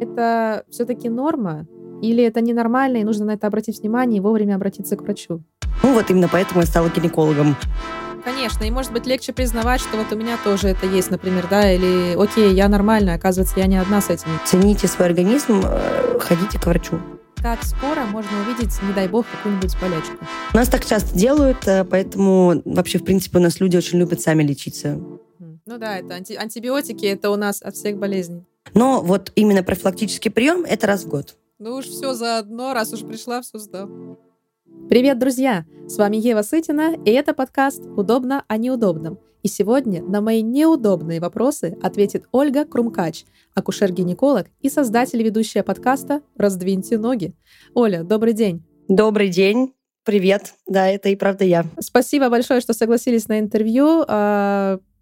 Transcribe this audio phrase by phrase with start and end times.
[0.00, 1.66] Это все-таки норма?
[2.02, 5.42] Или это ненормально, и нужно на это обратить внимание и вовремя обратиться к врачу?
[5.82, 7.54] Ну вот именно поэтому я стала гинекологом.
[8.24, 11.70] Конечно, и может быть легче признавать, что вот у меня тоже это есть, например, да,
[11.72, 14.28] или окей, я нормальная, оказывается, я не одна с этим.
[14.44, 16.98] Цените свой организм, э, ходите к врачу.
[17.42, 20.16] Как скоро можно увидеть, не дай бог, какую-нибудь болячку?
[20.52, 24.20] У нас так часто делают, э, поэтому вообще, в принципе, у нас люди очень любят
[24.20, 24.98] сами лечиться.
[25.66, 28.44] Ну да, это анти- антибиотики, это у нас от всех болезней.
[28.74, 31.36] Но вот именно профилактический прием– это раз в год.
[31.58, 34.18] Ну уж все заодно, раз уж пришла, все сдам.
[34.88, 35.66] Привет, друзья!
[35.86, 39.18] С вами Ева Сытина, и это подкаст «Удобно о неудобном».
[39.42, 46.22] И сегодня на мои неудобные вопросы ответит Ольга Крумкач, акушер-гинеколог и создатель и ведущая подкаста
[46.36, 47.34] «Раздвиньте ноги».
[47.74, 48.64] Оля, добрый день!
[48.88, 49.74] Добрый день!
[50.04, 50.54] Привет!
[50.66, 51.64] Да, это и правда я.
[51.78, 54.02] Спасибо большое, что согласились на интервью.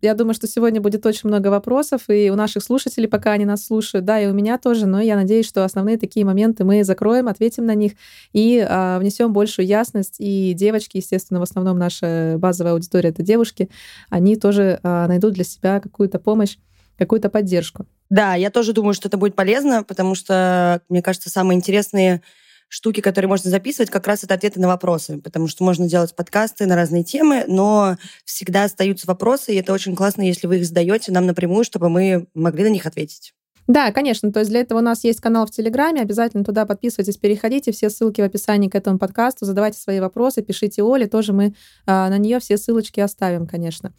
[0.01, 3.67] Я думаю, что сегодня будет очень много вопросов и у наших слушателей, пока они нас
[3.67, 7.27] слушают, да, и у меня тоже, но я надеюсь, что основные такие моменты мы закроем,
[7.27, 7.93] ответим на них
[8.33, 10.17] и а, внесем большую ясность.
[10.19, 13.71] И девочки, естественно, в основном наша базовая аудитория— это девушки,
[14.09, 16.59] они тоже а, найдут для себя какую-то помощь,
[16.97, 17.87] какую-то поддержку.
[18.09, 22.23] Да, я тоже думаю, что это будет полезно, потому что, мне кажется, самые интересные
[22.69, 26.67] штуки, которые можно записывать, как раз это ответы на вопросы, потому что можно делать подкасты
[26.67, 31.13] на разные темы, но всегда остаются вопросы, и это очень классно, если вы их задаете
[31.13, 33.35] нам напрямую, чтобы мы могли на них ответить.
[33.69, 34.33] Да, конечно.
[34.33, 36.01] То есть для этого у нас есть канал в Телеграме.
[36.01, 37.71] Обязательно туда подписывайтесь, переходите.
[37.71, 39.45] Все ссылки в описании к этому подкасту.
[39.45, 41.07] Задавайте свои вопросы, пишите Оле.
[41.07, 43.93] Тоже мы а, на нее все ссылочки оставим, конечно.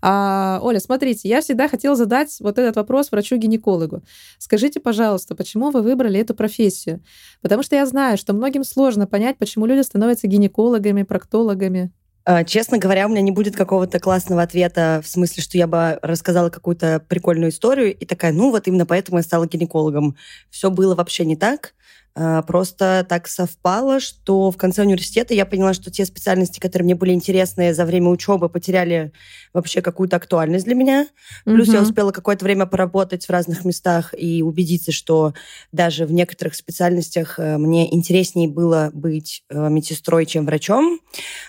[0.00, 4.02] А, Оля, смотрите, я всегда хотела задать вот этот вопрос врачу-гинекологу.
[4.38, 7.02] Скажите, пожалуйста, почему вы выбрали эту профессию?
[7.42, 11.92] Потому что я знаю, что многим сложно понять, почему люди становятся гинекологами, проктологами.
[12.26, 15.98] А, честно говоря, у меня не будет какого-то классного ответа в смысле, что я бы
[16.00, 20.16] рассказала какую-то прикольную историю и такая, ну вот именно поэтому я стала гинекологом.
[20.48, 21.74] Все было вообще не так.
[22.16, 26.94] А, просто так совпало, что в конце университета я поняла, что те специальности, которые мне
[26.94, 29.12] были интересны за время учебы, потеряли
[29.52, 31.08] вообще какую-то актуальность для меня.
[31.44, 31.76] Плюс угу.
[31.76, 35.34] я успела какое-то время поработать в разных местах и убедиться, что
[35.72, 41.00] даже в некоторых специальностях э, мне интереснее было быть э, медсестрой, чем врачом.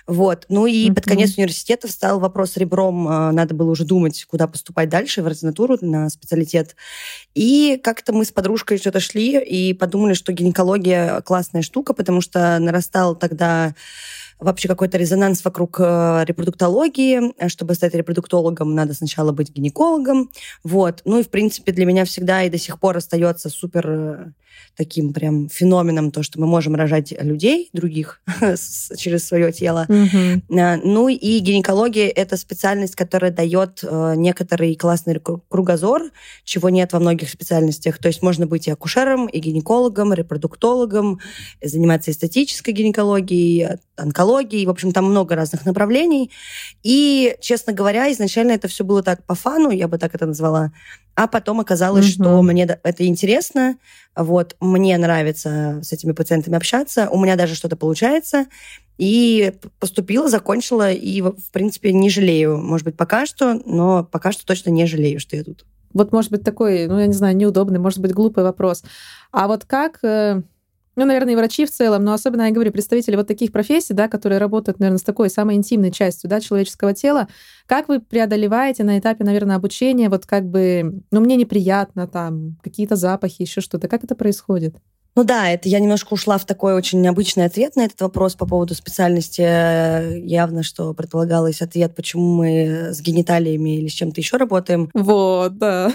[0.08, 0.46] Вот.
[0.50, 0.96] Ну и угу.
[0.96, 3.08] под конец университета встал вопрос ребром.
[3.08, 6.76] Э, надо было уже думать, куда поступать дальше, в ординатуру, на специалитет.
[7.36, 10.55] И как-то мы с подружкой что-то шли и подумали, что гинекология
[11.22, 13.76] классная штука, потому что нарастал тогда
[14.40, 17.34] вообще какой-то резонанс вокруг э, репродуктологии.
[17.48, 20.30] Чтобы стать репродуктологом, надо сначала быть гинекологом.
[20.64, 21.02] Вот.
[21.06, 24.32] Ну и, в принципе, для меня всегда и до сих пор остается супер э,
[24.76, 28.22] таким прям феноменом то, что мы можем рожать людей других
[28.98, 29.86] через свое тело.
[29.88, 30.82] Mm-hmm.
[30.84, 35.20] Ну и гинекология— это специальность, которая дает э, некоторый классный
[35.50, 36.12] кругозор,
[36.44, 37.98] чего нет во многих специальностях.
[38.00, 41.20] То есть можно быть и акушером, и гинекологом, репродуктологом,
[41.64, 44.66] заниматься эстетической гинекологией, онкологией.
[44.66, 46.32] В общем, там много разных направлений.
[46.84, 50.72] И, честно говоря, изначально это все было так по фану, я бы так это назвала.
[51.16, 52.24] А потом оказалось, mm-hmm.
[52.24, 53.78] что мне это интересно,
[54.16, 58.48] вот, мне нравится с этими пациентами общаться, у меня даже что-то получается,
[58.98, 62.58] и поступила, закончила, и, в принципе, не жалею.
[62.58, 65.66] Может быть, пока что, но пока что точно не жалею, что я тут.
[65.94, 68.84] Вот, может быть, такой, ну, я не знаю, неудобный, может быть, глупый вопрос.
[69.32, 70.42] А вот как э,
[70.96, 74.08] ну, наверное, и врачи в целом, но особенно, я говорю, представители вот таких профессий, да,
[74.08, 77.28] которые работают, наверное, с такой самой интимной частью, да, человеческого тела.
[77.66, 82.96] Как вы преодолеваете на этапе, наверное, обучения, вот как бы, ну, мне неприятно, там, какие-то
[82.96, 83.88] запахи, еще что-то.
[83.88, 84.76] Как это происходит?
[85.18, 88.46] Ну да, это я немножко ушла в такой очень необычный ответ на этот вопрос по
[88.46, 89.42] поводу специальности.
[90.28, 94.90] Явно, что предполагалось ответ, почему мы с гениталиями или с чем-то еще работаем.
[94.94, 95.94] Вот, да.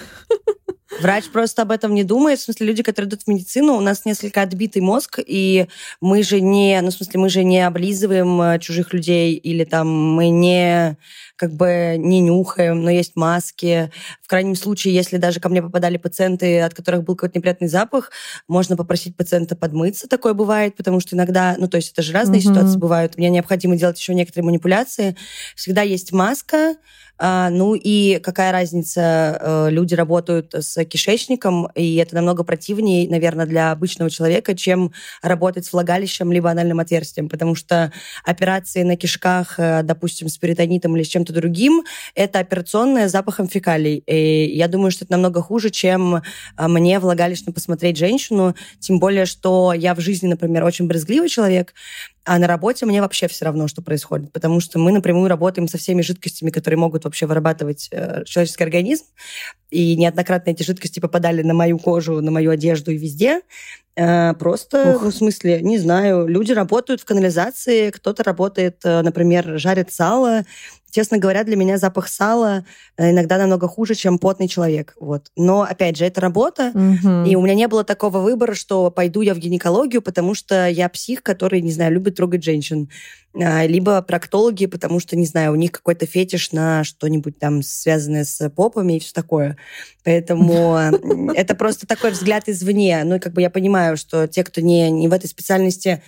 [0.99, 2.41] Врач просто об этом не думает.
[2.41, 5.67] В смысле, люди, которые идут в медицину, у нас несколько отбитый мозг, и
[6.01, 9.89] мы же не, ну, в смысле, мы же не облизываем э, чужих людей, или там
[9.89, 10.97] мы не
[11.37, 13.91] как бы не нюхаем, но есть маски.
[14.21, 18.11] В крайнем случае, если даже ко мне попадали пациенты, от которых был какой-то неприятный запах,
[18.47, 20.07] можно попросить пациента подмыться.
[20.07, 22.55] Такое бывает, потому что иногда, ну, то есть это же разные mm-hmm.
[22.55, 23.17] ситуации бывают.
[23.17, 25.17] Мне необходимо делать еще некоторые манипуляции.
[25.57, 26.75] Всегда есть маска,
[27.21, 33.73] ну и какая разница, э, люди работают с кишечником, и это намного противнее, наверное, для
[33.73, 37.93] обычного человека, чем работать с влагалищем либо анальным отверстием, потому что
[38.25, 41.85] операции на кишках, э, допустим, с перитонитом или с чем-то другим,
[42.15, 44.03] это операционная с запахом фекалий.
[44.07, 46.23] И я думаю, что это намного хуже, чем э,
[46.69, 51.75] мне влагалищно посмотреть женщину, тем более, что я в жизни, например, очень брезгливый человек,
[52.25, 55.79] А на работе мне вообще все равно, что происходит, потому что мы напрямую работаем со
[55.79, 59.07] всеми жидкостями, которые могут вообще вырабатывать э, человеческий организм.
[59.71, 63.41] И неоднократно эти жидкости попадали на мою кожу, на мою одежду и везде.
[63.97, 65.03] Э, просто, Ух.
[65.03, 70.45] ну, в смысле, не знаю, люди работают в канализации, кто-то работает, э, например, жарит сало,
[70.91, 72.65] Честно говоря, для меня запах сала
[72.97, 74.95] э, иногда намного хуже, чем потный человек.
[75.01, 75.29] Вот.
[75.37, 77.25] Но, опять же, это работа, угу.
[77.25, 80.89] и у меня не было такого выбора, что пойду я в гинекологию, потому что я
[80.89, 82.89] псих, который, не знаю, любит трогать женщин.
[83.33, 88.25] А, либо проктологи, потому что, не знаю, у них какой-то фетиш на что-нибудь там связанное
[88.25, 89.57] с попами и все такое.
[90.05, 90.77] Поэтому
[91.37, 93.03] это просто такой взгляд извне.
[93.05, 96.03] Ну, и как бы я понимаю, что те, кто не, не в этой специальности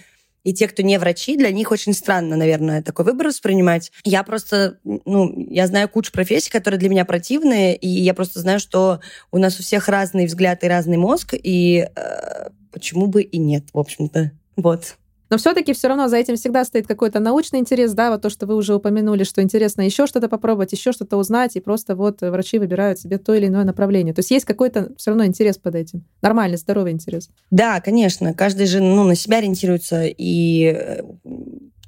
[0.44, 3.92] и те, кто не врачи, для них очень странно, наверное, такой выбор воспринимать.
[4.04, 8.60] Я просто, ну, я знаю кучу профессий, которые для меня противные, и я просто знаю,
[8.60, 9.00] что
[9.30, 13.64] у нас у всех разный взгляд и разный мозг, и э, почему бы и нет,
[13.72, 14.32] в общем-то.
[14.56, 14.96] Вот.
[15.32, 18.44] Но все-таки все равно за этим всегда стоит какой-то научный интерес, да, вот то, что
[18.44, 22.58] вы уже упомянули, что интересно еще что-то попробовать, еще что-то узнать, и просто вот врачи
[22.58, 24.12] выбирают себе то или иное направление.
[24.12, 26.04] То есть есть какой-то все равно интерес под этим.
[26.20, 27.30] Нормальный, здоровый интерес.
[27.50, 28.34] Да, конечно.
[28.34, 31.00] Каждый же ну, на себя ориентируется, и э,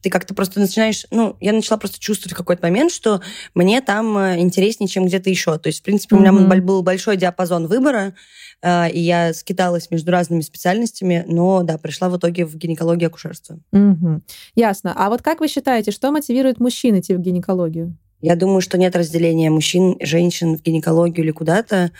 [0.05, 3.23] ты как-то просто начинаешь, ну, я начала просто чувствовать в какой-то момент, что
[3.55, 5.57] мне там э, интереснее, чем где-то еще.
[5.57, 6.29] То есть, в принципе, mm-hmm.
[6.29, 8.15] у меня был большой диапазон выбора,
[8.61, 13.59] а, и я скиталась между разными специальностями, но, да, пришла в итоге в гинекологию акушерство.
[13.73, 14.21] Угу.
[14.55, 14.93] Ясно.
[14.95, 17.97] А вот как вы считаете, что мотивирует мужчин идти в гинекологию?
[18.21, 21.93] Я думаю, что нет разделения мужчин, женщин в гинекологию или куда-то.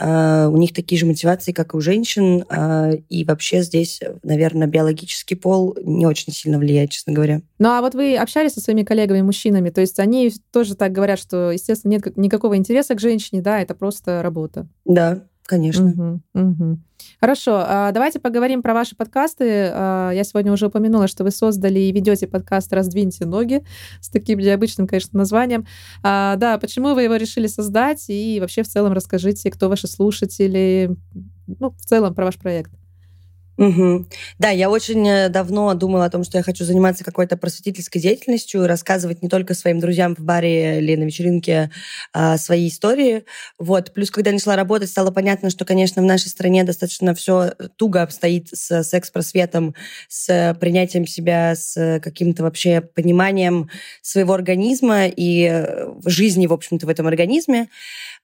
[0.00, 2.42] Uh, у них такие же мотивации, как и у женщин.
[2.42, 7.42] Uh, и вообще здесь, наверное, биологический пол не очень сильно влияет, честно говоря.
[7.58, 11.50] Ну а вот вы общались со своими коллегами-мужчинами, то есть они тоже так говорят, что,
[11.50, 14.66] естественно, нет никакого интереса к женщине, да, это просто работа.
[14.86, 16.20] Да, Конечно.
[16.34, 16.78] Угу, угу.
[17.20, 19.70] Хорошо, а, давайте поговорим про ваши подкасты.
[19.72, 23.64] А, я сегодня уже упомянула, что вы создали и ведете подкаст «Раздвиньте ноги»
[24.00, 25.66] с таким необычным, конечно, названием.
[26.02, 28.04] А, да, почему вы его решили создать?
[28.08, 30.96] И вообще в целом расскажите, кто ваши слушатели,
[31.46, 32.70] ну, в целом про ваш проект.
[33.62, 34.06] Угу.
[34.40, 38.66] Да, я очень э, давно думала о том, что я хочу заниматься какой-то просветительской деятельностью,
[38.66, 41.70] рассказывать не только своим друзьям в баре или на вечеринке
[42.12, 43.24] а, свои истории.
[43.60, 43.92] Вот.
[43.92, 48.48] Плюс, когда начала работать, стало понятно, что, конечно, в нашей стране достаточно все туго обстоит
[48.52, 49.76] с секс-просветом,
[50.08, 53.70] с принятием себя, с каким-то вообще пониманием
[54.00, 57.68] своего организма и э, жизни, в общем-то, в этом организме.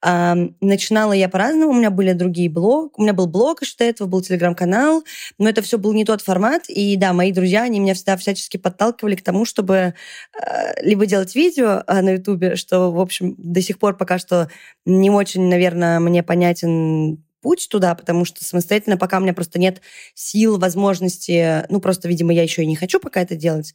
[0.00, 4.06] А, начинала я по-разному, у меня были другие блоги, у меня был блог до этого,
[4.06, 5.05] был телеграм-канал,
[5.39, 8.56] но это все был не тот формат, и да, мои друзья, они меня всегда всячески
[8.56, 13.61] подталкивали к тому, чтобы э, либо делать видео э, на ютубе, что, в общем, до
[13.61, 14.49] сих пор пока что
[14.85, 19.81] не очень, наверное, мне понятен путь туда, потому что самостоятельно пока у меня просто нет
[20.14, 23.75] сил, возможности, ну, просто, видимо, я еще и не хочу пока это делать.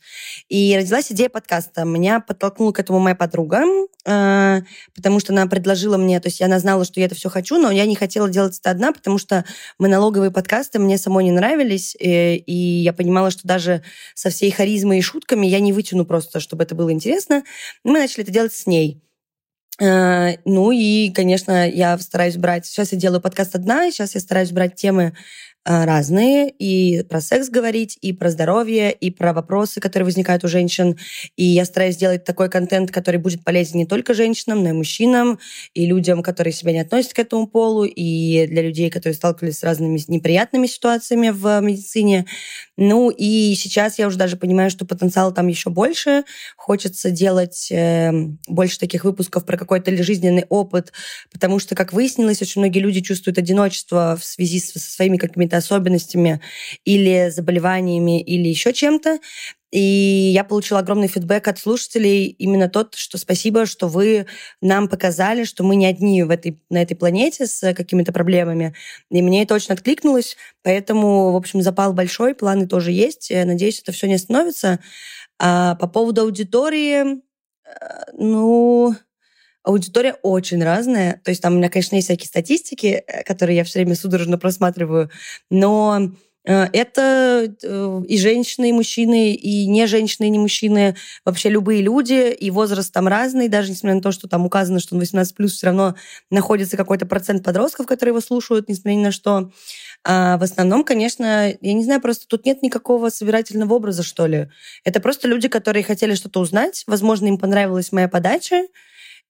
[0.49, 1.85] И родилась идея подкаста.
[1.85, 3.63] Меня подтолкнула к этому моя подруга,
[4.05, 4.61] э,
[4.95, 7.71] потому что она предложила мне, то есть она знала, что я это все хочу, но
[7.71, 9.45] я не хотела делать это одна, потому что
[9.79, 13.83] монологовые подкасты мне самой не нравились, э, и я понимала, что даже
[14.13, 17.43] со всей харизмой и шутками я не вытяну просто, чтобы это было интересно.
[17.83, 19.03] Мы начали это делать с ней.
[19.81, 22.65] Э, ну и, конечно, я стараюсь брать...
[22.65, 25.13] Сейчас я делаю подкаст одна, сейчас я стараюсь брать темы
[25.65, 30.97] разные, и про секс говорить, и про здоровье, и про вопросы, которые возникают у женщин.
[31.37, 35.39] И я стараюсь сделать такой контент, который будет полезен не только женщинам, но и мужчинам,
[35.73, 39.63] и людям, которые себя не относят к этому полу, и для людей, которые сталкивались с
[39.63, 42.25] разными неприятными ситуациями в медицине.
[42.77, 46.23] Ну и сейчас я уже даже понимаю, что потенциал там еще больше.
[46.57, 48.11] Хочется делать э,
[48.47, 50.91] больше таких выпусков про какой-то жизненный опыт,
[51.31, 55.57] потому что, как выяснилось, очень многие люди чувствуют одиночество в связи со своими какими-то какими-то
[55.57, 56.39] особенностями
[56.85, 59.19] или заболеваниями или еще чем-то.
[59.71, 64.27] И я получила огромный фидбэк от слушателей, именно тот, что спасибо, что вы
[64.61, 68.75] нам показали, что мы не одни в этой, на этой планете с какими-то проблемами.
[69.09, 73.31] И мне это очень откликнулось, поэтому, в общем, запал большой, планы тоже есть.
[73.31, 74.79] Я надеюсь, это все не остановится.
[75.39, 77.17] А по поводу аудитории,
[77.65, 78.95] э, ну,
[79.63, 81.21] аудитория очень разная.
[81.23, 84.37] То есть там у меня, конечно, есть всякие статистики, э, которые я все время судорожно
[84.37, 85.09] просматриваю,
[85.49, 86.11] но
[86.45, 91.81] э, это э, и женщины, и мужчины, и не женщины, и не мужчины, вообще любые
[91.81, 95.47] люди, и возраст там разный, даже несмотря на то, что там указано, что он 18+,
[95.47, 95.95] все равно
[96.29, 99.51] находится какой-то процент подростков, которые его слушают, несмотря ни на что.
[100.05, 104.49] А в основном, конечно, я не знаю, просто тут нет никакого собирательного образа, что ли.
[104.83, 108.63] Это просто люди, которые хотели что-то узнать, возможно, им понравилась моя подача,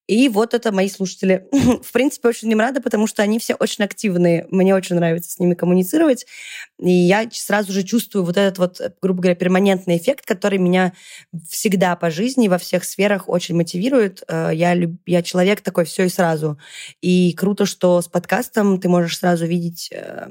[0.08, 1.48] И вот это мои слушатели.
[1.52, 4.46] В принципе, очень им рада, потому что они все очень активные.
[4.50, 6.26] Мне очень нравится с ними коммуницировать.
[6.80, 10.94] И я сразу же чувствую вот этот вот, грубо говоря, перманентный эффект, который меня
[11.50, 14.24] всегда по жизни во всех сферах очень мотивирует.
[14.28, 16.58] Э, я, я человек такой все и сразу.
[17.02, 20.28] И круто, что с подкастом ты можешь сразу видеть, э,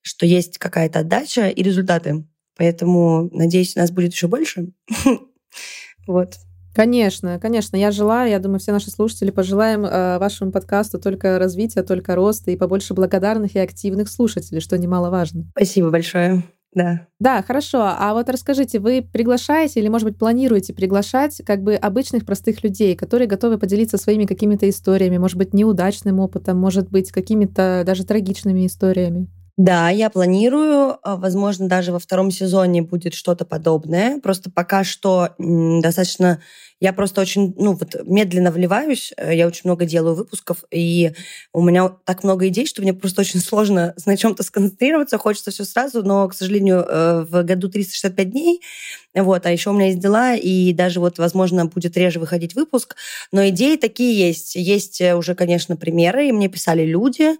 [0.00, 2.24] что есть какая-то отдача и результаты.
[2.56, 4.68] Поэтому, надеюсь, нас будет еще больше.
[6.06, 6.36] Вот.
[6.76, 7.74] Конечно, конечно.
[7.74, 12.50] Я желаю, я думаю, все наши слушатели пожелаем э, вашему подкасту только развития, только роста
[12.50, 15.46] и побольше благодарных и активных слушателей, что немаловажно.
[15.52, 16.42] Спасибо большое.
[16.74, 17.06] Да.
[17.18, 17.80] Да, хорошо.
[17.82, 22.94] А вот расскажите, вы приглашаете или, может быть, планируете приглашать как бы обычных простых людей,
[22.94, 28.66] которые готовы поделиться своими какими-то историями, может быть, неудачным опытом, может быть, какими-то даже трагичными
[28.66, 29.28] историями?
[29.56, 30.98] Да, я планирую.
[31.02, 34.20] А, возможно, даже во втором сезоне будет что-то подобное.
[34.20, 36.40] Просто пока что достаточно
[36.78, 41.12] я просто очень, ну, вот медленно вливаюсь, э, я очень много делаю выпусков, и
[41.54, 45.64] у меня так много идей, что мне просто очень сложно на чем-то сконцентрироваться, хочется все
[45.64, 48.60] сразу, но, к сожалению, э, в году 365 дней,
[49.22, 52.96] вот, а еще у меня есть дела, и даже вот, возможно, будет реже выходить выпуск,
[53.32, 54.54] но идеи такие есть.
[54.56, 57.30] Есть э, уже, конечно, примеры, и мне писали люди,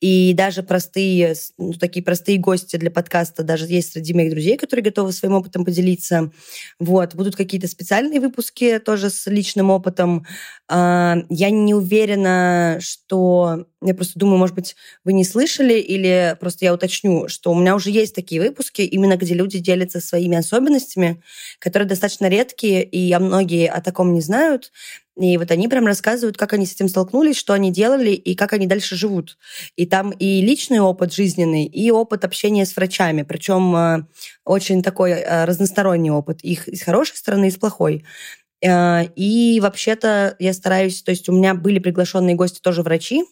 [0.00, 4.84] и даже простые, ну, такие простые гости для подкаста даже есть среди моих друзей, которые
[4.84, 6.30] готовы своим опытом поделиться.
[6.78, 10.24] Вот, будут какие-то специальные выпуски, тоже с личным опытом.
[10.68, 13.66] А, я не уверена, что...
[13.86, 14.74] Я просто думаю, может быть,
[15.04, 19.16] вы не слышали, или просто я уточню, что у меня уже есть такие выпуски, именно
[19.16, 21.22] где люди делятся своими особенностями,
[21.60, 24.72] которые достаточно редкие, и многие о таком не знают.
[25.16, 28.52] И вот они прям рассказывают, как они с этим столкнулись, что они делали и как
[28.52, 29.38] они дальше живут.
[29.76, 33.22] И там и личный опыт жизненный, и опыт общения с врачами.
[33.22, 34.06] Причем э,
[34.44, 36.40] очень такой э, разносторонний опыт.
[36.42, 38.04] Их с хорошей стороны, и с плохой.
[38.62, 43.24] Э, и вообще-то я стараюсь, то есть у меня были приглашенные гости тоже врачи,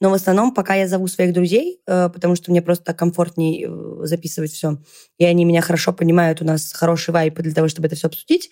[0.00, 4.06] но в основном пока я зову своих друзей, э, потому что мне просто комфортнее э,
[4.06, 4.78] записывать все,
[5.18, 8.50] и они меня хорошо понимают, у нас хороший вайп для того, чтобы это все обсудить,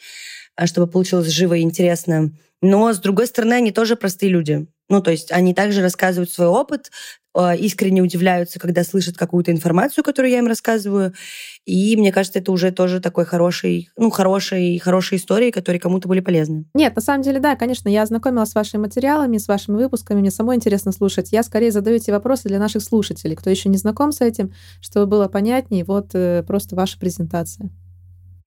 [0.64, 2.32] чтобы получилось живо и интересно.
[2.62, 4.66] Но, с другой стороны, они тоже простые люди.
[4.90, 6.90] Ну, то есть они также рассказывают свой опыт,
[7.32, 11.14] а, искренне удивляются, когда слышат какую-то информацию, которую я им рассказываю.
[11.64, 16.18] И мне кажется, это уже тоже такой хороший, ну, хороший, хорошие истории, которые кому-то были
[16.18, 16.64] полезны.
[16.74, 20.32] Нет, на самом деле, да, конечно, я ознакомилась с вашими материалами, с вашими выпусками, мне
[20.32, 21.30] самой интересно слушать.
[21.30, 25.06] Я скорее задаю эти вопросы для наших слушателей, кто еще не знаком с этим, чтобы
[25.06, 25.84] было понятнее.
[25.84, 27.70] Вот э, просто ваша презентация.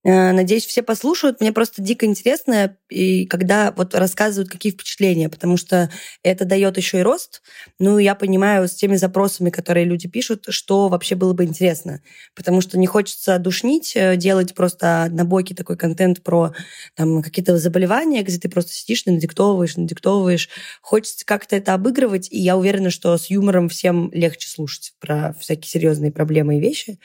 [0.06, 1.40] Э, надеюсь, все послушают.
[1.40, 5.90] Мне просто дико интересно, и когда вот рассказывают, какие впечатления, потому что
[6.24, 7.42] это дает еще и рост.
[7.80, 12.02] Ну, я понимаю с теми запросами, которые люди пишут, что вообще было бы интересно.
[12.36, 16.54] Потому что не хочется душнить, э, делать просто набойки такой контент про
[16.96, 20.50] там, какие-то заболевания, где ты просто сидишь, надиктовываешь, надиктовываешь.
[20.82, 25.70] Хочется как-то это обыгрывать, и я уверена, что с юмором всем легче слушать про всякие
[25.70, 27.00] серьезные проблемы и вещи.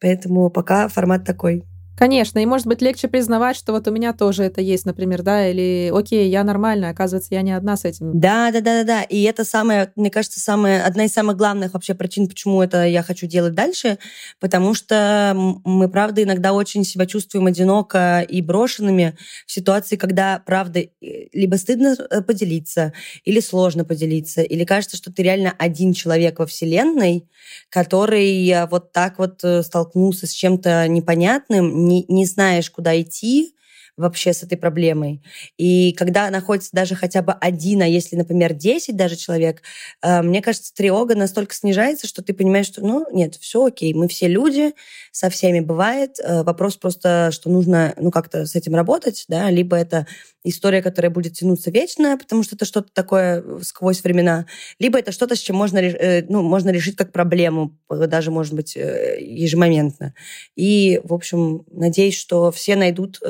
[0.00, 1.64] Поэтому пока формат такой.
[1.96, 5.48] Конечно, и может быть легче признавать, что вот у меня тоже это есть, например, да,
[5.48, 8.18] или окей, я нормальная, оказывается, я не одна с этим.
[8.18, 9.02] Да, да, да, да, да.
[9.02, 13.02] И это самое, мне кажется, самая, одна из самых главных вообще причин, почему это я
[13.02, 13.98] хочу делать дальше,
[14.40, 15.32] потому что
[15.64, 21.96] мы, правда, иногда очень себя чувствуем одиноко и брошенными в ситуации, когда, правда, либо стыдно
[22.10, 22.92] э, поделиться,
[23.24, 27.28] или сложно поделиться, или кажется, что ты реально один человек во Вселенной,
[27.70, 33.54] который э, вот так вот э, столкнулся с чем-то непонятным, не, не знаешь, куда идти,
[33.96, 35.22] вообще с этой проблемой.
[35.56, 39.62] И когда находится даже хотя бы один, а если, например, 10 даже человек,
[40.02, 44.08] э, мне кажется, тревога настолько снижается, что ты понимаешь, что, ну, нет, все окей, мы
[44.08, 44.72] все люди,
[45.12, 46.18] со всеми бывает.
[46.22, 50.06] Э, вопрос просто, что нужно, ну, как-то с этим работать, да, либо это
[50.42, 54.46] история, которая будет тянуться вечно, потому что это что-то такое сквозь времена,
[54.78, 58.76] либо это что-то, с чем можно, э, ну, можно решить как проблему, даже, может быть,
[58.76, 60.14] ежемоментно.
[60.56, 63.20] И, в общем, надеюсь, что все найдут,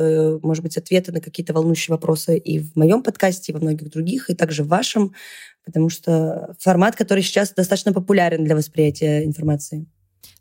[0.42, 4.30] может быть, ответы на какие-то волнующие вопросы и в моем подкасте, и во многих других,
[4.30, 5.14] и также в вашем,
[5.64, 9.86] потому что формат, который сейчас достаточно популярен для восприятия информации.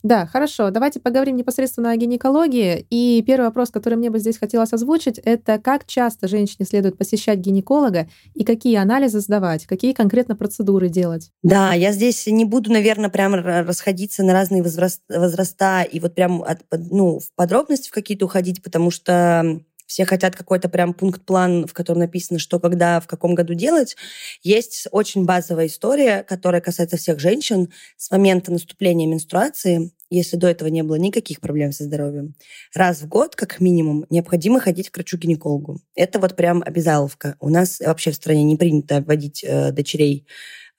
[0.04, 0.70] Да, хорошо.
[0.70, 2.86] Давайте поговорим непосредственно о гинекологии.
[2.90, 7.40] И первый вопрос, который мне бы здесь хотелось озвучить, это как часто женщине следует посещать
[7.40, 11.32] гинеколога и какие анализы сдавать, какие конкретно процедуры делать?
[11.42, 16.60] Да, я здесь не буду, наверное, прям расходиться на разные возраста и вот прям от,
[16.72, 19.62] ну, в подробности в какие-то уходить, потому что
[19.94, 23.96] все хотят какой-то прям пункт-план, в котором написано, что когда, в каком году делать.
[24.42, 30.68] Есть очень базовая история, которая касается всех женщин с момента наступления менструации если до этого
[30.68, 32.36] не было никаких проблем со здоровьем,
[32.76, 35.82] раз в год, как минимум, необходимо ходить к врачу-гинекологу.
[35.96, 37.36] Это вот прям обязаловка.
[37.40, 40.28] У нас вообще в стране не принято вводить э, дочерей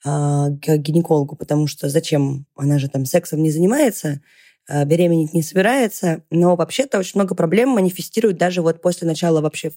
[0.05, 2.45] э, к гинекологу, потому что зачем?
[2.55, 4.21] Она же там сексом не занимается,
[4.69, 6.23] беременеть не собирается.
[6.29, 9.71] Но вообще-то очень много проблем манифестируют даже вот после начала вообще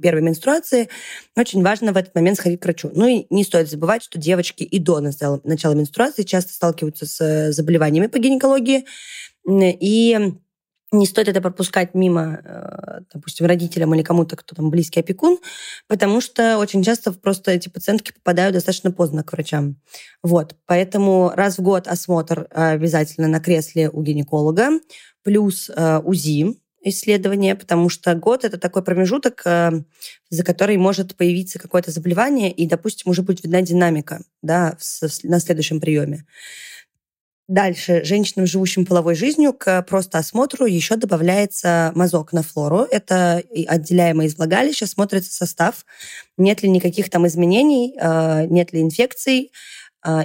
[0.00, 0.88] первой менструации,
[1.36, 2.90] очень важно в этот момент сходить к врачу.
[2.94, 7.20] Ну и не стоит забывать, что девочки и до начала, начала менструации часто сталкиваются с
[7.20, 8.86] э, заболеваниями по гинекологии,
[9.48, 10.32] и
[10.92, 15.38] не стоит это пропускать мимо, э, допустим, родителям или кому-то, кто там близкий опекун,
[15.88, 19.76] потому что очень часто просто эти пациентки попадают достаточно поздно к врачам.
[20.22, 24.80] Вот, поэтому раз в год осмотр обязательно на кресле у гинеколога,
[25.22, 26.56] плюс э, УЗИ,
[26.88, 29.82] исследования, потому что год это такой промежуток, э,
[30.30, 34.78] за который может появиться какое-то заболевание, и, допустим, уже будет видна динамика да,
[35.24, 36.24] на следующем приеме.
[37.48, 38.02] Дальше.
[38.04, 42.88] Женщинам, живущим половой жизнью, к просто осмотру еще добавляется мазок на флору.
[42.90, 45.86] Это отделяемое из влагалища, смотрится состав,
[46.36, 49.52] нет ли никаких там изменений, э, нет ли инфекций,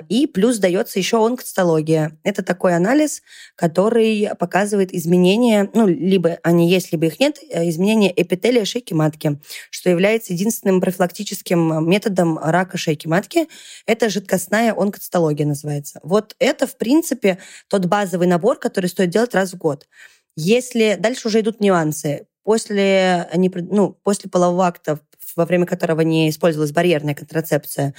[0.09, 2.17] и плюс дается еще онкоцитология.
[2.23, 3.21] Это такой анализ,
[3.55, 9.39] который показывает изменения, ну, либо они есть, либо их нет, э, изменения эпителия шейки матки,
[9.69, 13.47] что является единственным профилактическим методом рака шейки матки.
[13.85, 15.99] Это жидкостная онкоцитология называется.
[16.03, 19.87] Вот это, в принципе, тот базовый набор, который стоит делать раз в год.
[20.35, 24.99] Если дальше уже идут нюансы, после, ну, после полового акта,
[25.35, 27.93] во время которого не использовалась барьерная контрацепция,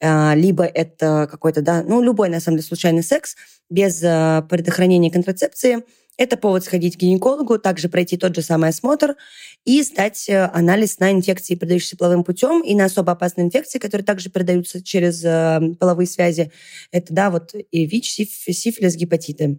[0.00, 3.36] а, либо это какой-то, да, ну, любой, на самом деле, случайный секс
[3.70, 5.84] без а, предохранения контрацепции,
[6.18, 9.16] это повод сходить к гинекологу, также пройти тот же самый осмотр
[9.64, 14.04] и сдать э, анализ на инфекции, передающиеся половым путем, и на особо опасные инфекции, которые
[14.04, 16.50] также передаются через э, половые связи.
[16.90, 19.58] Это, да, вот и ВИЧ, сифилис, гепатиты.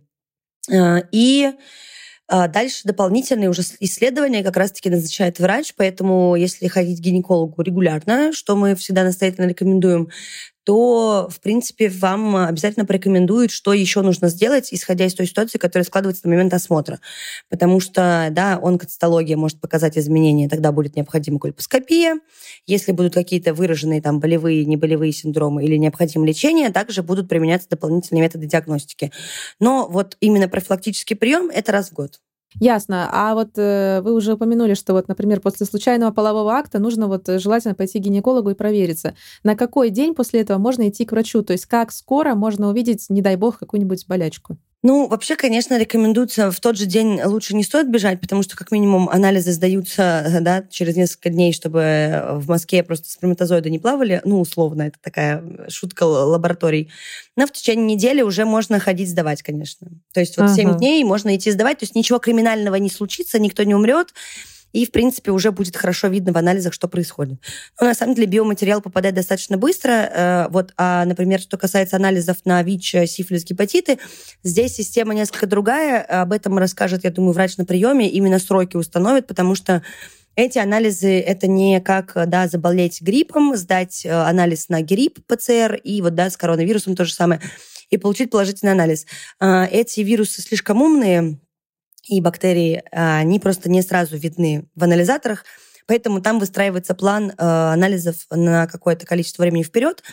[0.72, 1.52] А, и
[2.30, 8.56] дальше дополнительные уже исследования как раз-таки назначает врач, поэтому если ходить к гинекологу регулярно, что
[8.56, 10.10] мы всегда настоятельно рекомендуем,
[10.68, 15.86] то, в принципе, вам обязательно порекомендуют, что еще нужно сделать, исходя из той ситуации, которая
[15.86, 17.00] складывается на момент осмотра.
[17.50, 22.20] Потому что, да, онкоцитология может показать изменения, тогда будет необходима кольпоскопия.
[22.66, 28.24] Если будут какие-то выраженные там болевые, неболевые синдромы или необходимо лечение, также будут применяться дополнительные
[28.24, 29.14] методы диагностики.
[29.62, 32.20] Но вот именно профилактический прием– это раз в год.
[32.56, 33.10] Ясно.
[33.12, 37.28] А вот э, вы уже упомянули, что вот, например, после случайного полового акта нужно вот
[37.30, 39.16] э, желательно пойти к гинекологу и провериться.
[39.44, 41.44] На какой день после этого можно идти к врачу?
[41.44, 44.58] То есть как скоро можно увидеть, не дай бог, какую-нибудь болячку?
[44.88, 48.72] Ну, вообще, конечно, рекомендуется в тот же день лучше не стоит бежать, потому что, как
[48.72, 54.22] минимум, анализы сдаются да, через несколько дней, чтобы в Москве просто сперматозоиды не плавали.
[54.24, 56.90] Ну, условно, это такая шутка лабораторий.
[57.36, 59.90] Но в течение недели уже можно ходить сдавать, конечно.
[60.14, 60.56] То есть вот ага.
[60.56, 64.14] 7 дней можно идти сдавать, то есть ничего криминального не случится, никто не умрет
[64.74, 67.40] и, в принципе, уже будет хорошо видно в анализах, что происходит.
[67.80, 69.92] Но на самом деле биоматериал попадает достаточно быстро.
[69.92, 74.00] Э, вот, а, например, что касается анализов на ВИЧ, сифилис, гепатиты,
[74.44, 76.02] здесь система несколько другая.
[76.02, 78.10] Об этом расскажет, я думаю, врач на приеме.
[78.10, 79.84] Именно сроки установит, потому что
[80.36, 86.02] эти анализы это не как да, заболеть гриппом, сдать э, анализ на грипп, ПЦР, и
[86.02, 87.42] вот да, с коронавирусом то же самое,
[87.90, 89.06] и получить положительный анализ.
[89.40, 91.40] Эти вирусы слишком умные,
[92.08, 95.46] и бактерии, а, они просто не сразу видны в анализаторах,
[95.86, 100.04] поэтому там выстраивается план а, анализов на какое-то количество времени вперед,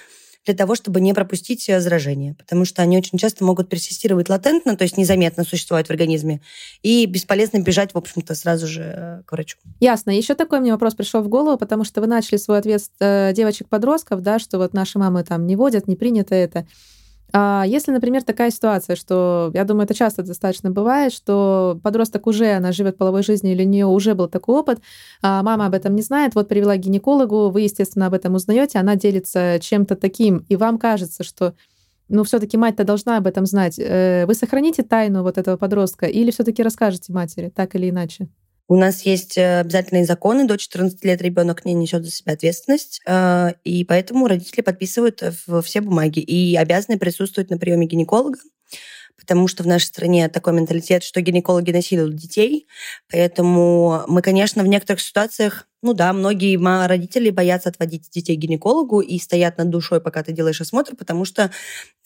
[0.44, 4.76] для того, чтобы не пропустить э, заражение, потому что они очень часто могут персистировать латентно,
[4.76, 6.40] то есть незаметно существовать в организме,
[6.82, 9.56] и бесполезно бежать, в общем-то, сразу же э, к врачу.
[9.80, 10.10] Ясно.
[10.10, 14.20] Еще такой мне вопрос пришел в голову, потому что вы начали свой ответ э, девочек-подростков,
[14.22, 16.66] да, что вот наши мамы там не водят, не принято это.
[17.36, 22.52] А если, например, такая ситуация, что, я думаю, это часто достаточно бывает, что подросток уже,
[22.52, 24.80] она живет половой жизнью, или у нее уже был такой опыт,
[25.20, 28.78] а мама об этом не знает, вот привела к гинекологу, вы, естественно, об этом узнаете,
[28.78, 31.54] она делится чем-то таким, и вам кажется, что
[32.08, 33.80] ну, все-таки мать-то должна об этом знать.
[33.80, 38.28] Э, вы сохраните тайну вот этого подростка или все-таки расскажете матери, так или иначе?
[38.66, 40.46] У нас есть э, обязательные законы.
[40.46, 45.22] До 14 лет ребенок не несет за себя ответственность, э, и поэтому родители подписывают
[45.64, 48.38] все бумаги и обязаны присутствовать на приеме гинеколога
[49.24, 52.66] потому что в нашей стране такой менталитет, что гинекологи насилуют детей.
[53.10, 59.00] Поэтому мы, конечно, в некоторых ситуациях, ну да, многие родители боятся отводить детей к гинекологу
[59.00, 61.50] и стоят над душой, пока ты делаешь осмотр, потому что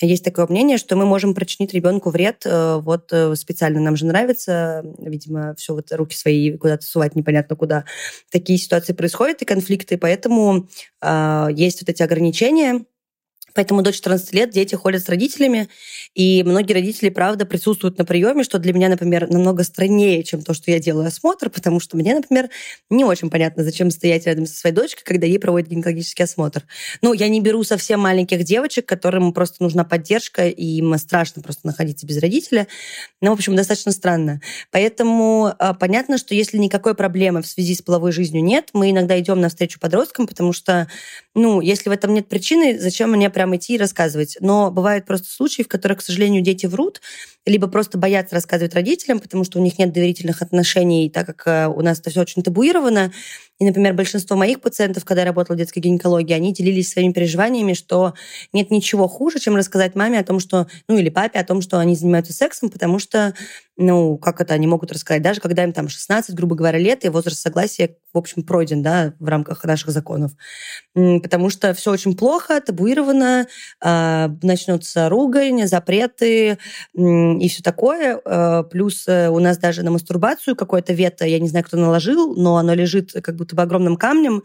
[0.01, 2.43] есть такое мнение, что мы можем причинить ребенку вред.
[2.45, 7.57] Э, вот э, специально нам же нравится, видимо, все вот руки свои куда-то сувать непонятно
[7.57, 7.85] куда.
[8.31, 10.69] Такие ситуации происходят и конфликты, поэтому
[11.03, 12.85] э, есть вот эти ограничения
[13.59, 15.69] Поэтому до 14 лет дети ходят с родителями,
[16.15, 20.55] и многие родители, правда, присутствуют на приеме, что для меня, например, намного страннее, чем то,
[20.55, 22.51] что я делаю осмотр, потому что мне, например,
[22.89, 26.67] не очень понятно, зачем стоять рядом со своей дочкой, когда ей проводят гинекологический осмотр.
[27.03, 31.67] Ну, я не беру совсем маленьких девочек, которым просто нужна поддержка, и им страшно просто
[31.67, 32.69] находиться без родителя.
[33.21, 34.41] Ну, в общем, достаточно странно.
[34.71, 39.19] Поэтому а, понятно, что если никакой проблемы в связи с половой жизнью нет, мы иногда
[39.19, 40.87] идем навстречу подросткам, потому что,
[41.35, 44.37] ну, если в этом нет причины, зачем мне прям идти и рассказывать.
[44.41, 47.01] Но бывают просто случаи, в которых, к сожалению, дети врут,
[47.47, 51.67] либо просто боятся рассказывать родителям, потому что у них нет доверительных отношений, так как э,
[51.69, 53.13] у нас это все очень табуировано.
[53.59, 57.73] И, например, большинство моих пациентов, когда я работала в детской гинекологии, они делились своими переживаниями,
[57.73, 58.15] что
[58.53, 61.81] нет ничего хуже, чем рассказать маме о том, что, ну или папе о том, что
[61.81, 63.35] они занимаются сексом, потому что,
[63.77, 67.09] ну, как это они могут рассказать, даже когда им там 16, грубо говоря, лет, и
[67.09, 70.33] возраст согласия, в общем, пройден, да, в рамках наших законов.
[70.95, 73.49] Потому что все очень плохо, табуировано,
[73.81, 76.59] а, начнутся ругань, запреты
[76.95, 78.21] и все такое.
[78.25, 82.35] А, плюс э, у нас даже на мастурбацию какое-то вето, я не знаю, кто наложил,
[82.35, 84.43] но оно лежит как будто бы огромным камнем,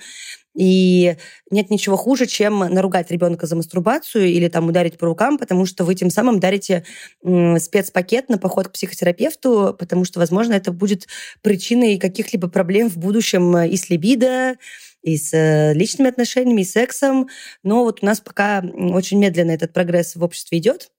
[0.56, 1.18] и
[1.50, 5.84] нет ничего хуже, чем наругать ребенка за мастурбацию или там ударить по рукам, потому что
[5.84, 6.86] вы тем самым дарите
[7.22, 11.08] спецпакет на поход к психотерапевту, потому что, возможно, это будет
[11.42, 14.56] причиной каких-либо проблем в будущем и с либидо,
[15.02, 17.28] и с э, личными отношениями, и сексом.
[17.64, 20.92] Но вот у нас пока очень медленно этот прогресс в обществе идет.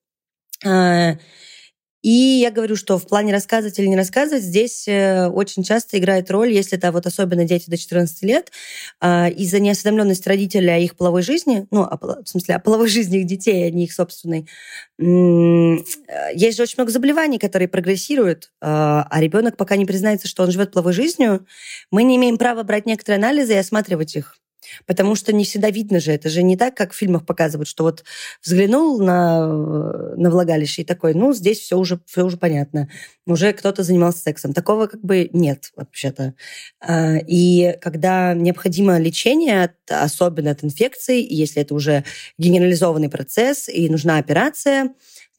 [2.05, 6.31] И я говорю, что в плане рассказывать или не рассказывать здесь э, очень часто играет
[6.31, 8.53] роль, если это вот особенно дети до 14 лет,
[9.01, 13.27] а, из-за неосведомленности родителей о их половой жизни, ну, в смысле, о половой жизни их
[13.27, 14.47] детей, а не их собственной,
[15.01, 15.05] э,
[16.35, 20.51] есть же очень много заболеваний, которые прогрессируют, а, а ребенок пока не признается, что он
[20.51, 21.47] живет половой жизнью,
[21.91, 24.39] мы не имеем права брать некоторые анализы и осматривать их.
[24.87, 27.85] Потому что не всегда видно же, это же не так, как в фильмах показывают, что
[27.85, 28.05] вот
[28.43, 29.47] взглянул на,
[30.17, 32.89] на влагалище и такой, ну, здесь все уже, все уже понятно.
[33.27, 34.53] Уже кто-то занимался сексом.
[34.53, 36.35] Такого как бы нет вообще-то.
[36.81, 42.05] А, и когда необходимо лечение, особенно от инфекций, если это уже
[42.39, 44.95] генерализованный процесс и нужна операция,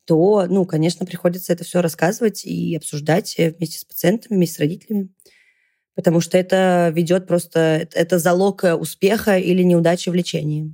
[0.06, 5.10] то, ну, конечно, приходится это все рассказывать и обсуждать вместе с пациентами, вместе с родителями
[5.96, 10.74] потому что это ведет просто, это залог э, успеха или неудачи в лечении.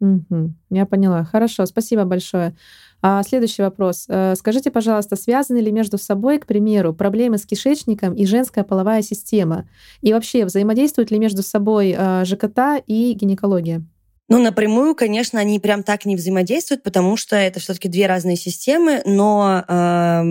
[0.00, 1.24] Угу, я поняла.
[1.24, 2.56] Хорошо, спасибо большое.
[3.00, 4.06] А следующий вопрос.
[4.08, 9.02] Э, скажите, пожалуйста, связаны ли между собой, к примеру, проблемы с кишечником и женская половая
[9.02, 9.68] система?
[10.00, 13.84] И вообще, взаимодействуют ли между собой э, ЖКТ и гинекология?
[14.28, 19.02] Ну, напрямую, конечно, они прям так не взаимодействуют, потому что это все-таки две разные системы,
[19.04, 20.22] но э,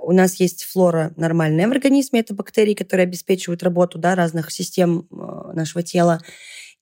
[0.00, 5.06] у нас есть флора нормальная в организме, это бактерии, которые обеспечивают работу да, разных систем
[5.10, 6.20] э, нашего тела.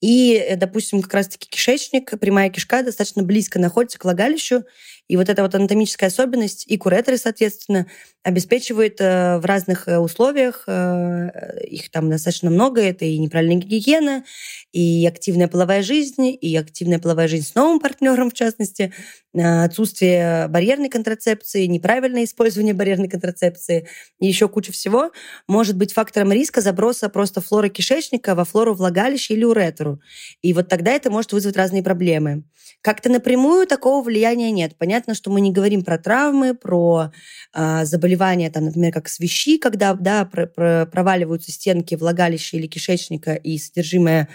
[0.01, 4.65] И, э, допустим, как раз-таки кишечник, прямая кишка достаточно близко находится к влагалищу,
[5.11, 7.89] и вот эта вот анатомическая особенность и куретеры, соответственно,
[8.23, 14.25] обеспечивает э, в разных э, условиях, э, их там достаточно много, это и неправильная гигиена,
[14.71, 18.93] и активная половая жизнь, и активная половая жизнь с новым партнером, в частности,
[19.35, 23.89] отсутствие барьерной контрацепции, неправильное использование барьерной контрацепции
[24.21, 25.13] и еще куча всего
[25.47, 30.01] может быть фактором риска заброса просто флоры кишечника во флору влагалища или уретру.
[30.43, 32.43] И вот тогда это может вызвать разные проблемы.
[32.83, 34.77] Как-то напрямую такого влияния нет.
[34.79, 37.13] Понятно, что мы не говорим про травмы, про
[37.55, 43.35] э, заболевания, там, например, как свищи, когда да, про, про, проваливаются стенки влагалища или кишечника,
[43.35, 44.29] и содержимое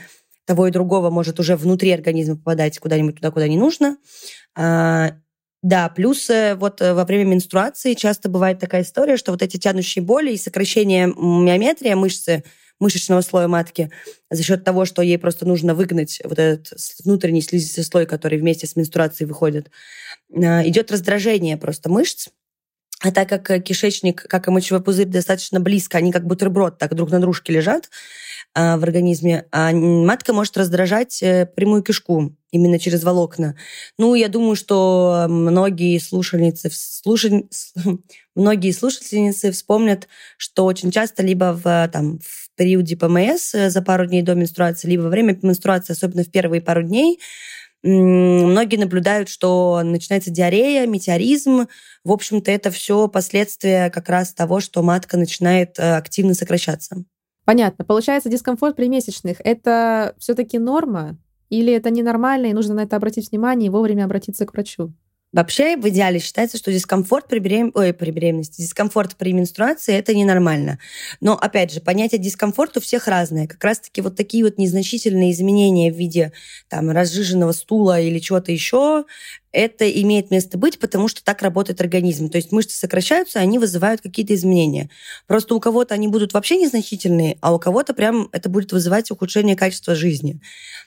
[0.45, 3.97] того и другого может уже внутри организма попадать куда-нибудь туда, куда не нужно.
[4.55, 5.11] А,
[5.65, 9.57] да, плюс э, вот э, во время менструации часто бывает такая история, что вот эти
[9.57, 12.43] тянущие боли и сокращение миометрия мышцы,
[12.79, 13.89] мышечного слоя матки
[14.29, 18.67] за счет того, что ей просто нужно выгнать вот этот внутренний слизистый слой, который вместе
[18.67, 19.69] с менструацией выходит,
[20.33, 22.29] а, идет раздражение просто мышц,
[23.01, 26.95] а так как э, кишечник, как и мочевой пузырь, достаточно близко, они как бутерброд так
[26.95, 27.89] друг на дружке лежат
[28.53, 33.57] а, в организме, а матка может раздражать э, прямую кишку именно через волокна.
[33.97, 37.43] Ну, я думаю, что многие слушательницы, слушаль...
[38.35, 44.05] многие слушательницы вспомнят, что очень часто либо в, там, в периоде ПМС э, за пару
[44.05, 47.19] дней до менструации, либо во время менструации, особенно в первые пару дней,
[47.85, 51.67] многие наблюдают, что начинается диарея, метеоризм.
[52.03, 57.03] В общем-то, это все последствия как раз того, что матка начинает э, активно сокращаться.
[57.45, 57.85] Понятно.
[57.85, 61.17] Получается, дискомфорт при месячных— это все таки норма?
[61.49, 64.91] Или это ненормально, и нужно на это обратить внимание и вовремя обратиться к врачу?
[65.33, 67.71] Вообще, в идеале считается, что дискомфорт при, берем...
[67.73, 70.79] Ой, при беременности, дискомфорт при менструации– это ненормально.
[71.19, 73.45] Но, опять же, понятие дискомфорта у всех разное.
[73.45, 76.31] Как раз-таки вот такие вот незначительные изменения в виде
[76.69, 79.03] там, разжиженного стула или чего-то еще,
[79.55, 82.29] это имеет место быть, потому что так работает организм.
[82.29, 84.89] То есть мышцы сокращаются, они вызывают какие-то изменения.
[85.27, 89.55] Просто у кого-то они будут вообще незначительные, а у кого-то прям это будет вызывать ухудшение
[89.55, 90.41] качества жизни.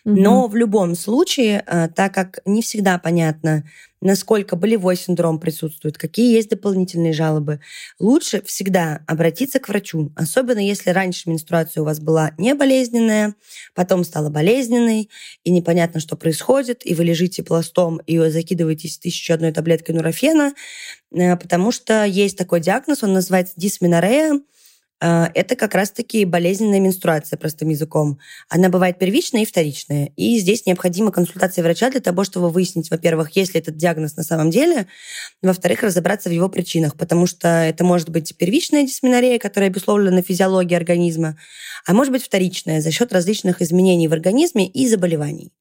[0.04, 3.64] Но в любом случае, э, так как не всегда понятно,
[4.00, 7.60] насколько болевой синдром присутствует, какие есть дополнительные жалобы,
[7.98, 13.34] лучше всегда обратиться к врачу, особенно если раньше менструация у вас была не болезненная,
[13.74, 15.10] потом стала болезненной,
[15.44, 18.18] и непонятно, что происходит, и вы лежите пластом и
[18.58, 20.54] закидываетесь тысячу одной таблеткой нурофена,
[21.12, 24.40] э, потому что есть такой диагноз, он называется дисменорея,
[25.00, 28.18] а, это как раз-таки болезненная менструация, простым языком.
[28.48, 30.10] Она бывает первичная и вторичная.
[30.16, 34.24] И здесь необходима консультация врача для того, чтобы выяснить, во-первых, есть ли этот диагноз на
[34.24, 34.88] самом деле,
[35.40, 40.76] во-вторых, разобраться в его причинах, потому что это может быть первичная дисменорея, которая обусловлена физиологией
[40.76, 41.38] организма,
[41.86, 45.52] а может быть вторичная за счет различных изменений в организме и заболеваний.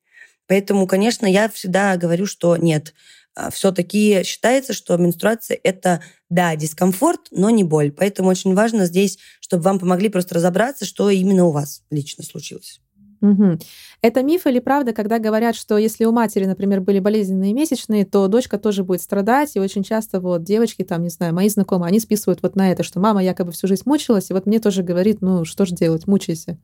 [0.48, 2.94] Поэтому, конечно, я всегда говорю, что нет,
[3.36, 7.92] а, все-таки считается, что менструация– это, да, дискомфорт, но не боль.
[7.92, 12.82] Поэтому очень важно здесь, чтобы вам помогли просто разобраться, что именно у вас лично случилось.
[13.22, 13.60] Угу.
[14.02, 18.28] Это миф или правда, когда говорят, что если у матери, например, были болезненные месячные, то
[18.28, 22.00] дочка тоже будет страдать, и очень часто вот девочки, там, не знаю, мои знакомые, они
[22.00, 25.22] списывают вот на это, что мама якобы всю жизнь мучилась, и вот мне тоже говорит,
[25.22, 26.58] ну, что же делать, мучайся.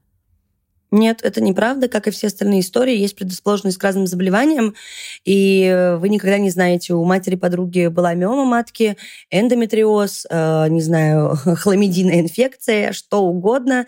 [0.94, 1.88] Нет, это неправда.
[1.88, 4.76] Как и все остальные истории, есть предрасположенность к разным заболеваниям,
[5.26, 8.96] и вы никогда не знаете, у матери подруги была миома матки,
[9.32, 13.88] эндометриоз, э, не знаю, хламидийная инфекция, что угодно.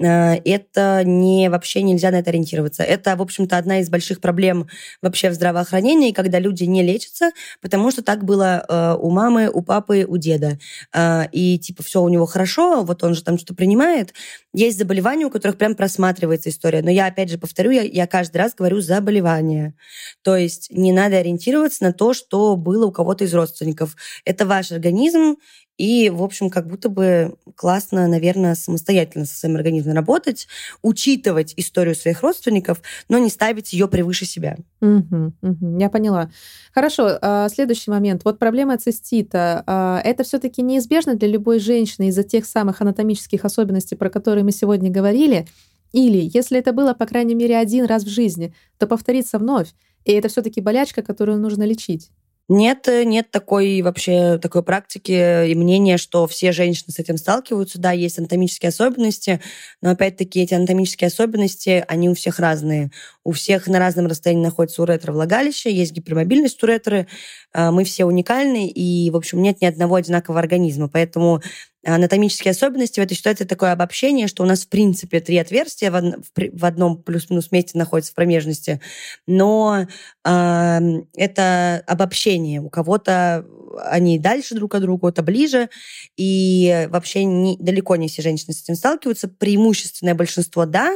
[0.00, 2.82] Э, это не вообще нельзя на это ориентироваться.
[2.82, 4.68] Это, в общем-то, одна из больших проблем
[5.02, 9.62] вообще в здравоохранении, когда люди не лечатся, потому что так было э, у мамы, у
[9.62, 10.58] папы, у деда.
[10.94, 14.14] Э, и типа все у него хорошо, вот он же там что-то принимает.
[14.52, 16.82] Есть заболевания, у которых прям просматривается история.
[16.82, 19.74] Но я опять же повторю, я, я каждый раз говорю заболевание.
[20.22, 23.96] То есть не надо ориентироваться на то, что было у кого-то из родственников.
[24.24, 25.36] Это ваш организм,
[25.80, 30.46] и, в общем, как будто бы классно, наверное, самостоятельно со своим организмом работать,
[30.82, 34.58] учитывать историю своих родственников, но не ставить ее превыше себя.
[34.82, 36.30] Угу, угу, я поняла.
[36.74, 38.26] Хорошо, а, следующий момент.
[38.26, 39.64] Вот проблема цистита.
[39.66, 44.52] А, это все-таки неизбежно для любой женщины из-за тех самых анатомических особенностей, про которые мы
[44.52, 45.46] сегодня говорили.
[45.92, 49.72] Или, если это было, по крайней мере, один раз в жизни, то повторится вновь.
[50.04, 52.10] И это все-таки болячка, которую нужно лечить.
[52.52, 57.78] Нет, э, нет такой вообще такой практики и мнения, что все женщины с этим сталкиваются.
[57.80, 59.40] Да, есть анатомические особенности,
[59.80, 62.90] но опять-таки эти анатомические особенности, они у всех разные.
[63.22, 67.06] У всех на разном расстоянии находится уретра влагалища, есть гипермобильность уретры,
[67.52, 70.88] а, мы все уникальны, и, в общем, нет ни одного одинакового организма.
[70.88, 71.42] Поэтому
[71.84, 76.64] анатомические особенности в этой ситуации такое обобщение, что у нас, в принципе, три отверстия в,
[76.64, 78.80] одном плюс-минус месте находятся в промежности,
[79.26, 79.86] но
[80.24, 80.78] э,
[81.16, 82.60] это обобщение.
[82.60, 83.46] У кого-то
[83.84, 85.70] они дальше друг от друга, у кого-то ближе,
[86.16, 89.28] и вообще не, далеко не все женщины с этим сталкиваются.
[89.28, 90.92] Преимущественное большинство– да,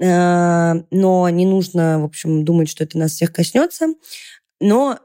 [0.00, 3.88] э, но не нужно, в общем, думать, что это нас всех коснется.
[4.60, 4.98] Но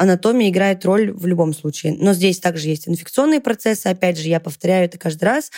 [0.00, 1.94] анатомия играет роль в любом случае.
[1.98, 3.88] Но здесь также есть инфекционные процессы.
[3.88, 5.50] Опять же, я повторяю это каждый раз.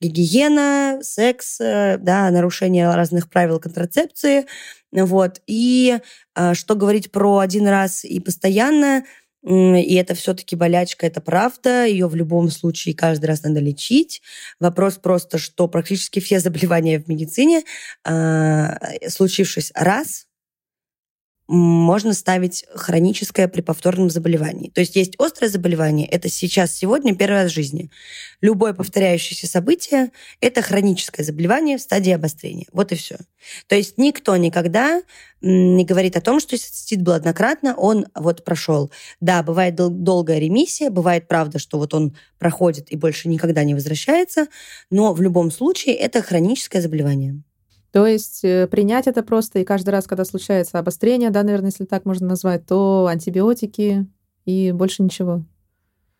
[0.00, 4.46] Гигиена, секс, э, да, нарушение разных правил контрацепции.
[4.92, 5.42] Вот.
[5.48, 5.98] И
[6.34, 9.04] а, что говорить про один раз и постоянно,
[9.44, 11.84] и это все-таки болячка, это правда.
[11.84, 14.22] Ее в любом случае каждый раз надо лечить.
[14.60, 17.64] Вопрос просто, что практически все заболевания в медицине,
[18.04, 20.27] а, случившись раз,
[21.48, 24.70] можно ставить хроническое при повторном заболевании.
[24.70, 27.90] То есть есть острое заболевание, это сейчас, сегодня, первый раз в жизни.
[28.42, 32.66] Любое повторяющееся событие– это хроническое заболевание в стадии обострения.
[32.72, 33.16] Вот и все.
[33.66, 35.02] То есть никто никогда
[35.40, 38.90] не говорит о том, что если цистит был однократно, он вот прошел.
[39.20, 43.74] Да, бывает дол- долгая ремиссия, бывает правда, что вот он проходит и больше никогда не
[43.74, 44.48] возвращается,
[44.90, 47.42] но в любом случае это хроническое заболевание.
[47.92, 51.84] То есть э, принять это просто, и каждый раз, когда случается обострение, да, наверное, если
[51.84, 54.06] так можно назвать, то антибиотики
[54.44, 55.44] и больше ничего.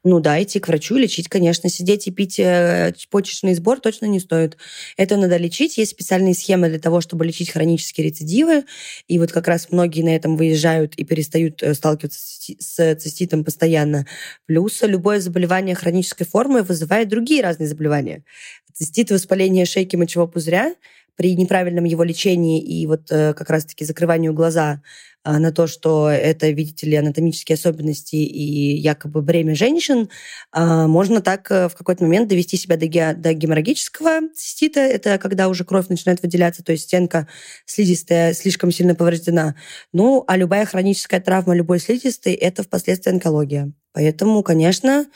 [0.05, 1.69] Ну да, идти к врачу, лечить, конечно.
[1.69, 4.57] Сидеть и пить э, почечный сбор точно не стоит.
[4.97, 5.77] Это надо лечить.
[5.77, 8.65] Есть специальные схемы для того, чтобы лечить хронические рецидивы.
[9.09, 12.21] И вот как раз многие на этом выезжают и перестают э, сталкиваться
[12.59, 14.07] с циститом постоянно.
[14.47, 18.25] Плюс любое заболевание хронической формы вызывает другие разные заболевания.
[18.73, 20.75] Цистит, воспаление шейки мочевого пузыря–
[21.19, 24.83] при неправильном его лечении и вот э, как раз-таки закрыванию глаза
[25.25, 30.09] а, на то, что это, видите ли, анатомические особенности и якобы бремя женщин,
[30.53, 34.79] а, можно так э, в какой-то момент довести себя до, ге- до геморрагического цистита.
[34.79, 37.27] Это когда уже кровь начинает выделяться, то есть стенка
[37.67, 39.57] слизистая слишком сильно повреждена.
[39.93, 43.73] Ну, а любая хроническая травма любой слизистой– это впоследствии онкология.
[43.93, 45.07] Поэтому, конечно,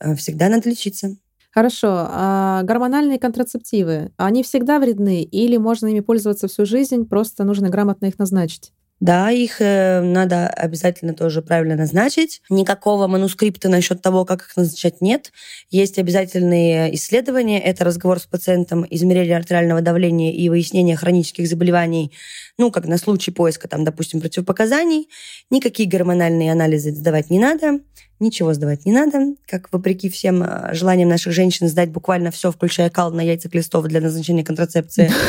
[0.00, 1.16] э, всегда надо лечиться.
[1.50, 2.06] Хорошо.
[2.08, 8.06] А гормональные контрацептивы, они всегда вредны или можно ими пользоваться всю жизнь, просто нужно грамотно
[8.06, 8.72] их назначить?
[9.00, 12.42] Да, их э, надо обязательно тоже правильно назначить.
[12.50, 15.32] Никакого манускрипта насчет того, как их назначать, нет.
[15.70, 17.58] Есть обязательные исследования.
[17.60, 22.12] Это разговор с пациентом, измерение артериального давления и выяснение хронических заболеваний,
[22.60, 25.08] ну, как на случай поиска, там, допустим, противопоказаний.
[25.48, 27.80] Никакие гормональные анализы сдавать не надо.
[28.20, 32.90] Ничего сдавать не надо, как вопреки всем э, желаниям наших женщин сдать буквально все, включая
[32.90, 35.10] кал на яйца Клестова для назначения контрацепции.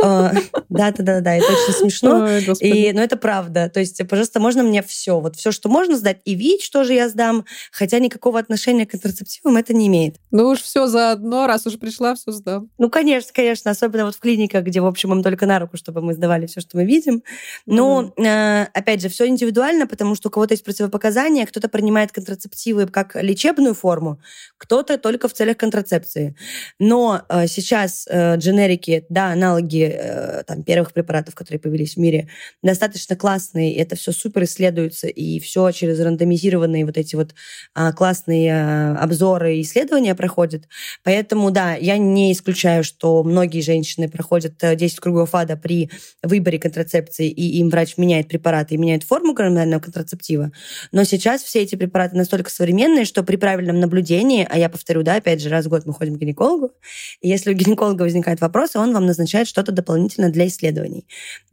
[0.00, 0.32] А,
[0.68, 2.28] да, да, да, да, это очень смешно.
[2.60, 3.68] И, но это правда.
[3.68, 6.94] То есть, пожалуйста, можно мне все, вот все, что можно сдать, и ВИЧ что же
[6.94, 10.16] я сдам, хотя никакого отношения к контрацептивам это не имеет.
[10.30, 12.70] Ну уж все заодно, раз уж пришла, все сдам.
[12.78, 16.00] Ну, конечно, конечно, особенно вот в клиниках, где, в общем, им только на руку, чтобы
[16.00, 17.22] мы сдавали все, что мы видим.
[17.66, 18.68] Но, mm-hmm.
[18.74, 23.74] опять же, все индивидуально, потому что у кого-то есть противопоказания, кто-то принимает контрацептивы как лечебную
[23.74, 24.20] форму,
[24.56, 26.34] кто-то только в целях контрацепции.
[26.78, 29.98] Но э, сейчас э, дженерики, да, аналоги
[30.46, 32.28] там, первых препаратов, которые появились в мире,
[32.62, 37.34] достаточно классные, это все супер исследуется, и все через рандомизированные вот эти вот
[37.74, 40.64] а, классные обзоры и исследования проходят.
[41.04, 45.90] Поэтому, да, я не исключаю, что многие женщины проходят 10 э, кругов ада при
[46.22, 50.50] выборе контрацепции, и им врач меняет препараты и меняет форму гормонального контрацептива.
[50.90, 55.16] Но сейчас все эти препараты настолько современные, что при правильном наблюдении, а я повторю, да,
[55.16, 56.72] опять же, раз в год мы ходим к гинекологу,
[57.20, 61.06] и если у гинеколога возникает вопрос, он вам назначает что-то дополнительно для исследований,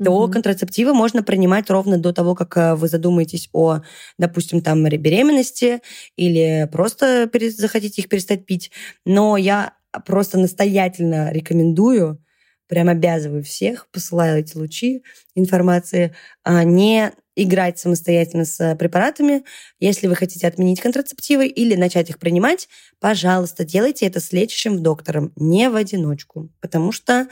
[0.03, 0.31] то угу.
[0.31, 3.81] контрацептивы можно принимать ровно до того, как э, вы задумаетесь о,
[4.17, 5.81] допустим, там беременности
[6.15, 8.71] или просто захотите их перестать пить.
[9.05, 9.73] Но я
[10.05, 12.19] просто настоятельно рекомендую
[12.67, 15.04] прям обязываю всех, посылаю эти лучи
[15.36, 19.43] информации, а не играть самостоятельно с препаратами.
[19.80, 25.34] Если вы хотите отменить контрацептивы или начать их принимать, пожалуйста, делайте это с лечащим доктором,
[25.36, 27.28] не в одиночку, потому что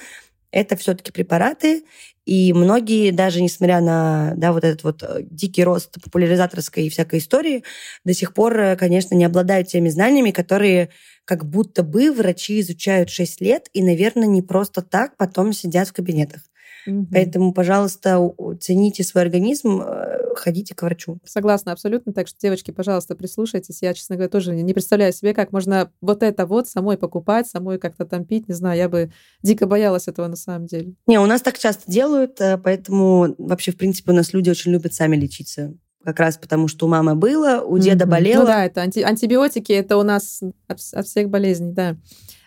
[0.52, 1.84] это все-таки препараты,
[2.26, 7.20] и многие, даже несмотря на да, вот этот вот э, дикий рост популяризаторской и всякой
[7.20, 7.64] истории,
[8.06, 10.90] до сих пор, э, конечно, не обладают теми знаниями, которые
[11.26, 15.94] как будто бы врачи изучают 6 лет и, наверное, не просто так потом сидят в
[15.94, 16.42] кабинетах.
[16.86, 17.08] Угу.
[17.12, 18.20] Поэтому, пожалуйста,
[18.60, 21.20] цените свой организм, э, ходите к врачу.
[21.26, 22.14] Согласна абсолютно.
[22.14, 23.82] Так что, девочки, пожалуйста, прислушайтесь.
[23.82, 27.80] Я, честно говоря, тоже не представляю себе, как можно вот это вот самой покупать, самой
[27.80, 28.48] как-то там пить.
[28.48, 30.94] Не знаю, я бы дико боялась этого на самом деле.
[31.08, 34.72] Не, у нас так часто делают, э, поэтому вообще, в принципе, у нас люди очень
[34.72, 38.10] любят сами лечиться как раз потому, что у мамы было, у деда mm-hmm.
[38.10, 38.42] болело.
[38.42, 41.96] Ну да, это анти- антибиотики, это у нас от, от всех болезней, да.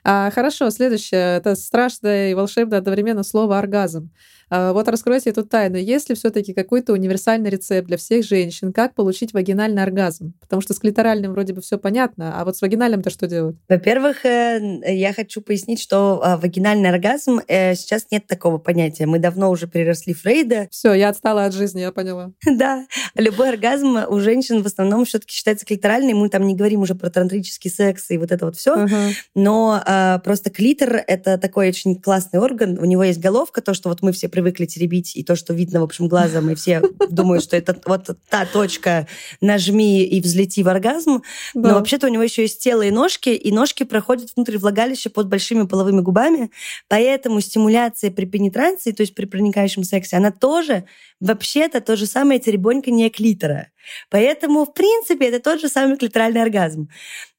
[0.09, 1.37] А, хорошо, следующее.
[1.39, 4.13] Это страшное и волшебное одновременно слово «оргазм».
[4.49, 5.77] А, вот раскройте эту тайну.
[5.77, 10.35] Есть ли все-таки какой-то универсальный рецепт для всех женщин, как получить вагинальный оргазм?
[10.41, 13.57] Потому что с клиторальным вроде бы все понятно, а вот с вагинальным-то что делать?
[13.69, 19.07] Во-первых, э, я хочу пояснить, что а, вагинальный оргазм э, сейчас нет такого понятия.
[19.07, 20.69] Мы давно уже переросли Фрейда.
[20.71, 22.33] Все, я отстала от жизни, я поняла.
[22.57, 26.15] Да, любой оргазм у женщин в основном все-таки считается клиторальный.
[26.15, 28.87] Мы там не говорим уже про тантрический секс и вот это вот все.
[29.35, 29.83] Но
[30.25, 32.79] просто клитор это такой очень классный орган.
[32.79, 35.81] У него есть головка, то, что вот мы все привыкли теребить, и то, что видно,
[35.81, 39.09] в общем, глазом, и все думают, что это вот та точка,
[39.41, 41.23] нажми и взлети в оргазм.
[41.55, 41.71] Да.
[41.71, 45.29] Но вообще-то у него еще есть тело и ножки, и ножки проходят внутрь влагалища под
[45.29, 46.51] большими половыми губами,
[46.87, 50.85] поэтому стимуляция при пенетрации, то есть при проникающем сексе, она тоже
[51.21, 53.69] вообще-то то же самое теребонькание клитора.
[54.11, 56.89] Поэтому, в принципе, это тот же самый клиторальный оргазм.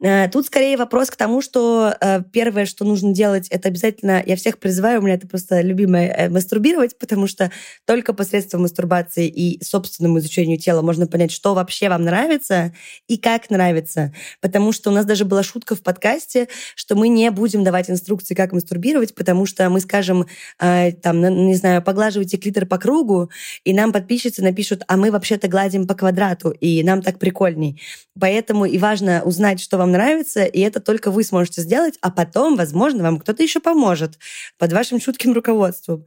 [0.02, 4.36] Э, тут скорее вопрос к тому, что э, первое, что нужно делать, это обязательно, я
[4.36, 7.52] всех призываю, у меня это просто любимое, э, мастурбировать, потому что
[7.86, 12.74] только посредством мастурбации и собственному изучению тела можно понять, что вообще вам нравится
[13.08, 14.14] и как нравится.
[14.42, 18.36] Потому что у нас даже была шутка в подкасте, что мы не будем давать инструкции,
[18.36, 23.30] как мастурбировать, потому что мы скажем, там, не знаю, поглаживайте клитор по кругу,
[23.68, 27.82] и нам подписчицы напишут, а мы вообще-то гладим по квадрату и нам так прикольней.
[28.18, 32.56] Поэтому и важно узнать, что вам нравится, и это только вы сможете сделать, а потом,
[32.56, 34.20] возможно, вам кто-то еще поможет
[34.58, 36.06] под вашим чутким руководством.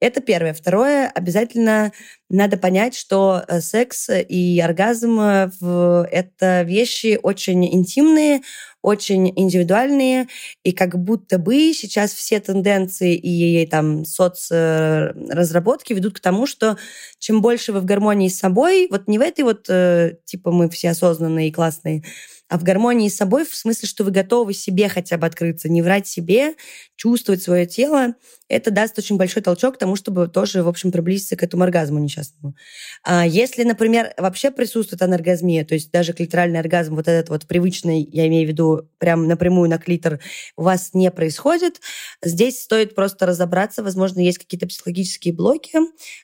[0.00, 0.52] Это первое.
[0.52, 1.90] Второе, обязательно
[2.28, 8.42] надо понять, что э, секс и оргазм э,— это вещи очень интимные,
[8.82, 10.28] очень индивидуальные,
[10.64, 16.76] и как будто бы сейчас все тенденции и там соцразработки ведут к тому, что
[17.18, 20.68] чем больше вы в гармонии с собой, вот не в этой вот, э, типа, мы
[20.68, 22.02] все осознанные и классные,
[22.48, 25.82] а в гармонии с собой, в смысле, что вы готовы себе хотя бы открыться, не
[25.82, 26.54] врать себе,
[26.96, 28.14] чувствовать свое тело,
[28.48, 31.98] это даст очень большой толчок к тому, чтобы тоже, в общем, приблизиться к этому оргазму
[31.98, 32.54] несчастному.
[33.02, 38.08] А если, например, вообще присутствует анаргазмия, то есть даже клиторальный оргазм, вот этот вот привычный,
[38.12, 40.20] я имею в виду прям напрямую на клитор,
[40.56, 41.80] у вас не происходит,
[42.22, 45.78] здесь стоит просто разобраться, возможно, есть какие-то психологические блоки,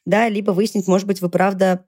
[0.04, 1.84] да, либо выяснить, может быть, вы правда,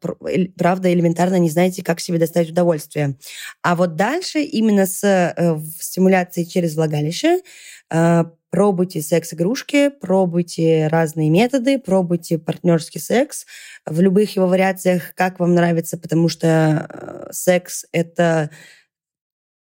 [0.59, 3.17] правда элементарно не знаете, как себе доставить удовольствие.
[3.63, 7.41] А вот дальше именно с э, стимуляцией через влагалище
[7.91, 13.47] э, Пробуйте секс-игрушки, пробуйте разные методы, пробуйте партнерский секс
[13.85, 18.51] в любых его вариациях, как вам нравится, потому что э, секс— это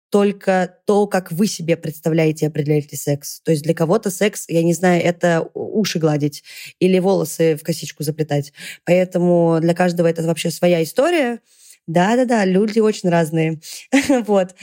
[0.10, 3.40] только то, как вы себе представляете определяете секс.
[3.44, 6.44] То есть для кого-то секс, я не знаю, это уши гладить
[6.80, 8.52] или волосы в косичку заплетать.
[8.84, 11.40] Поэтому для каждого это вообще своя история.
[11.88, 13.60] Да-да-да, люди очень разные.
[14.28, 14.56] вот.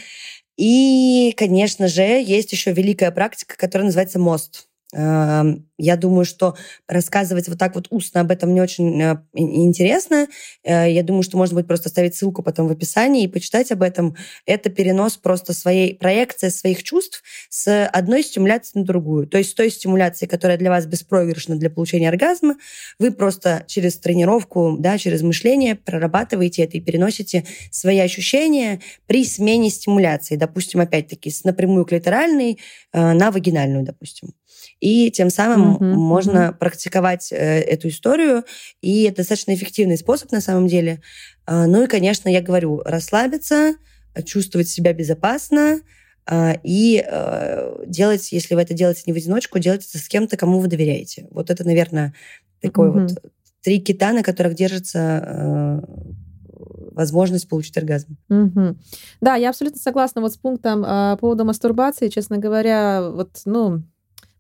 [0.59, 4.70] И, конечно же, есть еще великая практика, которая называется мост.
[4.93, 6.57] Эм, я думаю, что
[6.89, 10.27] рассказывать вот так вот устно об этом не очень э, интересно.
[10.65, 13.83] Э, я думаю, что можно будет просто оставить ссылку потом в описании и почитать об
[13.83, 14.17] этом.
[14.47, 19.29] Это перенос просто своей проекции своих чувств с одной стимуляции на другую.
[19.29, 22.57] То есть с той стимуляции, которая для вас беспроигрышна для получения оргазма,
[22.99, 29.71] вы просто через тренировку, да, через мышление прорабатываете это и переносите свои ощущения при смене
[29.71, 30.35] стимуляции.
[30.35, 32.59] Допустим, опять-таки, с напрямую клиторальной
[32.93, 34.31] э, на вагинальную, допустим.
[34.81, 35.95] И тем самым mm-hmm.
[35.95, 36.59] можно mm-hmm.
[36.59, 38.45] практиковать э, эту историю,
[38.81, 41.03] и это достаточно эффективный способ на самом деле.
[41.47, 43.75] А, ну и, конечно, я говорю, расслабиться,
[44.25, 45.81] чувствовать себя безопасно,
[46.27, 50.37] а, и э, делать, если вы это делаете не в одиночку, делать это с кем-то,
[50.37, 51.29] кому вы доверяете.
[51.31, 52.15] Вот это, наверное,
[52.63, 53.09] такой mm-hmm.
[53.09, 55.81] вот три кита, на которых держится э,
[56.93, 58.17] возможность получить оргазм.
[58.29, 58.77] Угу.
[59.21, 62.09] Да, я абсолютно согласна вот с пунктом по поводу мастурбации.
[62.09, 63.83] Честно говоря, вот, ну,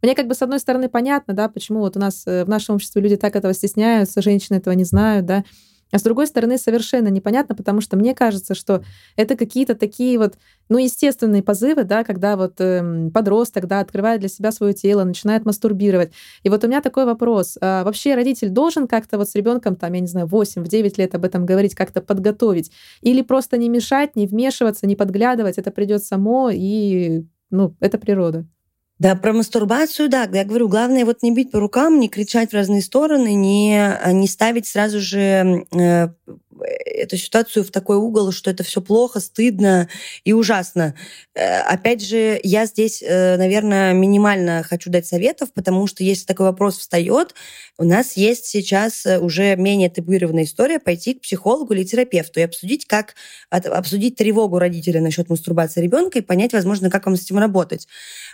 [0.02, 2.76] мне как бы с одной стороны понятно, да, почему вот у нас э, в нашем
[2.76, 5.44] обществе люди так этого стесняются, женщины этого не знают, да,
[5.92, 8.84] а с другой стороны, совершенно непонятно, потому что мне кажется, что
[9.16, 10.34] это какие-то такие вот,
[10.68, 15.44] ну, естественные позывы, да, когда вот э, подросток, да, открывает для себя свое тело, начинает
[15.44, 16.12] мастурбировать.
[16.42, 17.58] И вот у меня такой вопрос.
[17.60, 21.24] А вообще родитель должен как-то вот с ребенком, там, я не знаю, 8-9 лет об
[21.24, 22.70] этом говорить, как-то подготовить?
[23.00, 28.46] Или просто не мешать, не вмешиваться, не подглядывать, это придет само, и, ну, это природа?
[29.00, 30.28] Да, про мастурбацию, да.
[30.30, 34.28] Я говорю, главное вот не бить по рукам, не кричать в разные стороны, не, не
[34.28, 36.08] ставить сразу же э,
[36.64, 39.88] эту ситуацию в такой угол, что это все плохо, стыдно
[40.24, 40.94] и ужасно.
[41.34, 46.46] Э, опять же, я здесь, э, наверное, минимально хочу дать советов, потому что если такой
[46.46, 47.34] вопрос встает,
[47.78, 52.42] у нас есть сейчас э, уже менее табуированная история пойти к психологу или терапевту и
[52.42, 53.14] обсудить, как
[53.50, 57.88] обсудить тревогу родителя насчет мастурбации ребенка и понять, возможно, как вам с этим работать.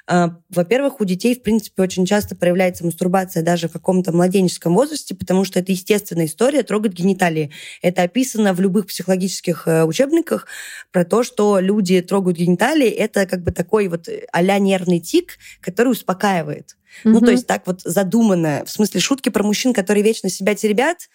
[0.07, 5.45] Во-первых, у детей, в принципе, очень часто проявляется мастурбация даже в каком-то младенческом возрасте, потому
[5.45, 7.51] что это естественная история трогать гениталии.
[7.83, 10.47] Это описано в любых психологических э, учебниках
[10.91, 15.93] про то, что люди трогают гениталии, это как бы такой вот а нервный тик, который
[15.93, 16.77] успокаивает.
[17.05, 17.11] Mm-hmm.
[17.11, 18.63] Ну, то есть так вот задумано.
[18.65, 21.11] В смысле, шутки про мужчин, которые вечно себя теребят,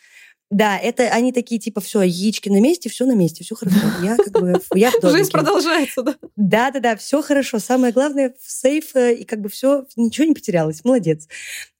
[0.51, 3.79] да, это они такие, типа, все, яички на месте, все на месте, все хорошо.
[4.03, 6.15] Я как бы, я в Жизнь продолжается, да?
[6.35, 7.57] Да, да, да, все хорошо.
[7.59, 10.83] Самое главное, в сейф, э, и как бы все, ничего не потерялось.
[10.83, 11.27] Молодец.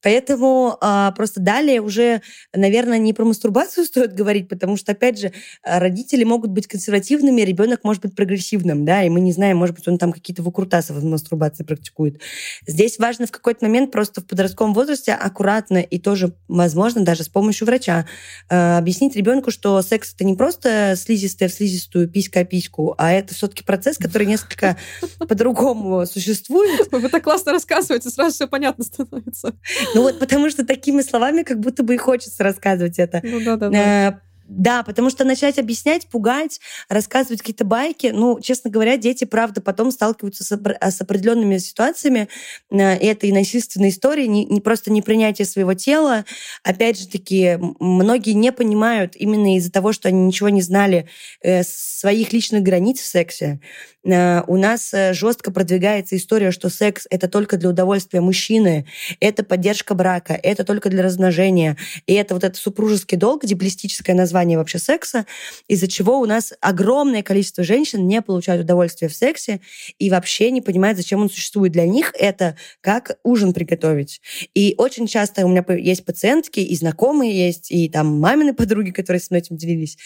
[0.02, 2.22] Поэтому а, просто далее уже,
[2.54, 5.32] наверное, не про мастурбацию стоит говорить, потому что, опять же,
[5.64, 9.88] родители могут быть консервативными, ребенок может быть прогрессивным, да, и мы не знаем, может быть,
[9.88, 12.22] он там какие-то выкрутасы в мастурбации практикует.
[12.68, 17.30] Здесь важно в какой-то момент просто в подростковом возрасте аккуратно и тоже, возможно, даже с
[17.30, 18.06] помощью врача
[18.50, 23.34] а, объяснить ребенку, что секс это не просто слизистая в слизистую, писька письку, а это
[23.34, 24.78] все-таки процесс, который несколько
[25.20, 26.92] по-другому существует.
[26.92, 29.54] Вы так классно рассказываете, сразу все понятно становится.
[29.94, 33.22] Ну вот потому что такими словами как будто бы и хочется рассказывать это.
[33.24, 34.22] Ну да, да, да.
[34.54, 39.92] Да, потому что начать объяснять, пугать, рассказывать какие-то байки, ну, честно говоря, дети, правда, потом
[39.92, 42.28] сталкиваются с, определенными ситуациями,
[42.70, 43.08] э, и
[43.88, 46.26] истории, не, не просто непринятие своего тела.
[46.64, 51.08] Опять же таки, многие не понимают именно из-за того, что они ничего не знали
[51.42, 53.62] э, своих личных границ в сексе.
[54.04, 58.86] Э, у нас э, жестко продвигается история, что секс это только для удовольствия мужчины,
[59.20, 61.78] это поддержка брака, это только для размножения,
[62.08, 65.26] и это вот этот супружеский долг, диплистическое название вообще секса,
[65.68, 69.62] из-за чего у нас огромное количество женщин не получают удовольствие в сексе
[70.00, 71.72] и вообще не понимают, зачем он существует.
[71.72, 74.22] Для них это как ужин приготовить.
[74.54, 79.20] И очень часто у меня есть пациентки, и знакомые есть, и там мамины подруги, которые
[79.20, 79.98] с мной этим делились,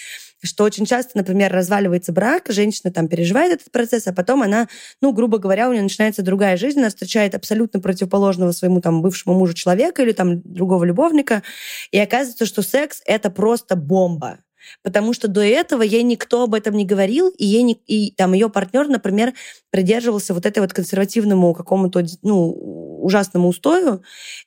[0.43, 4.67] что очень часто, например, разваливается брак, женщина там переживает этот процесс, а потом она,
[5.01, 9.37] ну, грубо говоря, у нее начинается другая жизнь, она встречает абсолютно противоположного своему там бывшему
[9.37, 11.43] мужу человека или там другого любовника,
[11.91, 14.39] и оказывается, что секс— это просто бомба.
[14.83, 18.33] Потому что до этого ей никто об этом не говорил, и, ей не, и там
[18.33, 19.33] ее партнер, например,
[19.69, 22.49] придерживался вот этой вот консервативному какому-то ну,
[23.01, 24.03] ужасному устою,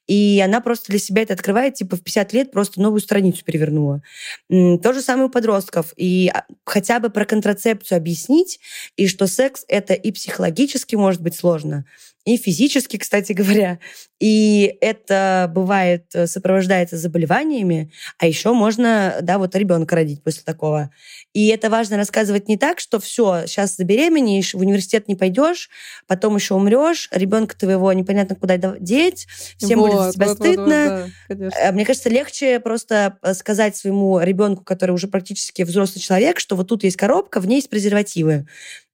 [0.07, 4.03] и она просто для себя это открывает, типа в 50 лет просто новую страницу перевернула.
[4.49, 5.93] То же самое у подростков.
[5.97, 8.61] И а, хотя бы про контрацепцию объяснить,
[8.97, 11.85] и что секс это и психологически может быть сложно,
[12.29, 13.79] и физически, кстати говоря.
[14.21, 20.91] И это бывает, э, сопровождается заболеваниями, а еще можно, да, вот ребенка родить после такого.
[21.33, 25.71] И это важно рассказывать не так, что все, сейчас забеременеешь, в университет не пойдешь,
[26.07, 29.27] потом еще умрешь, ребенка твоего непонятно куда деть,
[29.57, 31.13] всем вот, будет за тебя вот, стыдно.
[31.29, 36.03] Вот, вот, да, Мне кажется, легче просто э, сказать своему ребенку, который уже практически взрослый
[36.03, 38.47] человек, что вот тут есть коробка, в ней есть презервативы.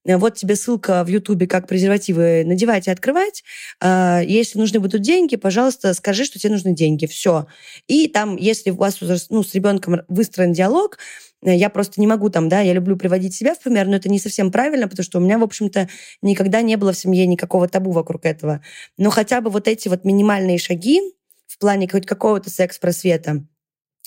[0.04, 3.42] Э, вот тебе ссылка в Ютубе, как презервативы надевать и открывать.
[3.80, 7.06] А, если нужны будут деньги, пожалуйста, скажи, что тебе нужны деньги.
[7.06, 7.46] Все.
[7.88, 8.98] И там, если у вас
[9.30, 10.98] ну, с ребенком выстроен диалог,
[11.44, 14.08] э, я просто не могу там, да, я люблю приводить себя в пример, но это
[14.08, 15.88] не совсем правильно, потому что у меня, в общем-то,
[16.22, 18.60] никогда не было в семье никакого табу вокруг этого.
[18.98, 21.00] Но хотя бы вот эти вот минимальные шаги
[21.46, 23.44] в плане хоть какого-то секс-просвета,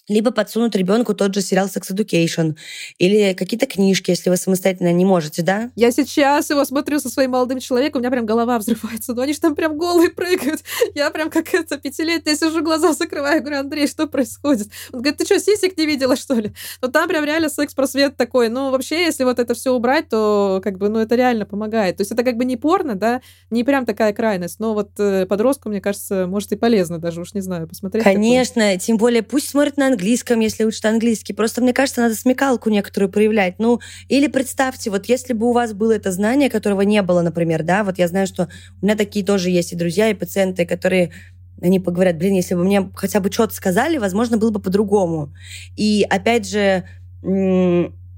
[0.08, 2.55] либо подсунуть ребенку тот же сериал Sex Education
[2.97, 5.70] или какие-то книжки, если вы самостоятельно не можете, да?
[5.76, 9.14] Я сейчас его смотрю со своим молодым человеком, у меня прям голова взрывается.
[9.14, 10.62] Ну, они же там прям голые прыгают.
[10.95, 14.70] Я прям как это пятилетняя сижу, глаза закрываю, говорю, Андрей, что происходит?
[14.93, 16.53] Он говорит, ты что, сисек не видела, что ли?
[16.82, 18.49] Ну, там прям реально секс-просвет такой.
[18.49, 21.97] Ну, вообще, если вот это все убрать, то как бы, ну, это реально помогает.
[21.97, 25.26] То есть это как бы не порно, да, не прям такая крайность, но вот э,
[25.26, 28.03] подростку, мне кажется, может и полезно даже, уж не знаю, посмотреть.
[28.03, 28.78] Конечно, такое.
[28.78, 31.34] тем более пусть смотрит на английском, если учат английский.
[31.34, 33.56] Просто, мне кажется, надо смекалку некоторую проявлять.
[33.58, 37.64] Ну, или представьте, вот если бы у вас было это знание, которого не было, например,
[37.64, 38.48] да, вот я знаю, что
[38.82, 41.12] у меня такие тоже есть и друзья, и пациенты, которые
[41.60, 45.34] они поговорят, блин, если бы мне хотя бы что-то сказали, возможно, было бы по-другому.
[45.76, 46.84] И опять же,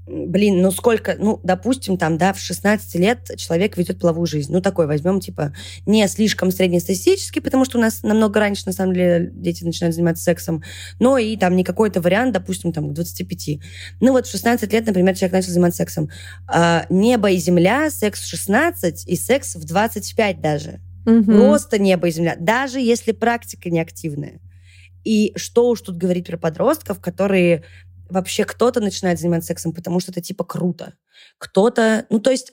[0.06, 4.52] блин, ну сколько, ну, допустим, там, да, в 16 лет человек ведет половую жизнь.
[4.52, 5.54] Ну, такой возьмем, типа,
[5.86, 10.24] не слишком среднестатистический, потому что у нас намного раньше, на самом деле, дети начинают заниматься
[10.24, 10.62] сексом,
[10.98, 13.60] но и там не какой-то вариант, допустим, там, к 25.
[14.00, 16.10] Ну, вот в 16 лет, например, человек начал заниматься сексом.
[16.46, 20.80] А, небо и земля, секс в 16 и секс в 25 даже.
[21.06, 21.24] Угу.
[21.24, 22.36] Просто небо и земля.
[22.38, 24.40] Даже если практика неактивная.
[25.04, 27.64] И что уж тут говорить про подростков, которые
[28.10, 30.94] вообще кто-то начинает заниматься сексом, потому что это типа круто.
[31.38, 32.52] Кто-то, ну то есть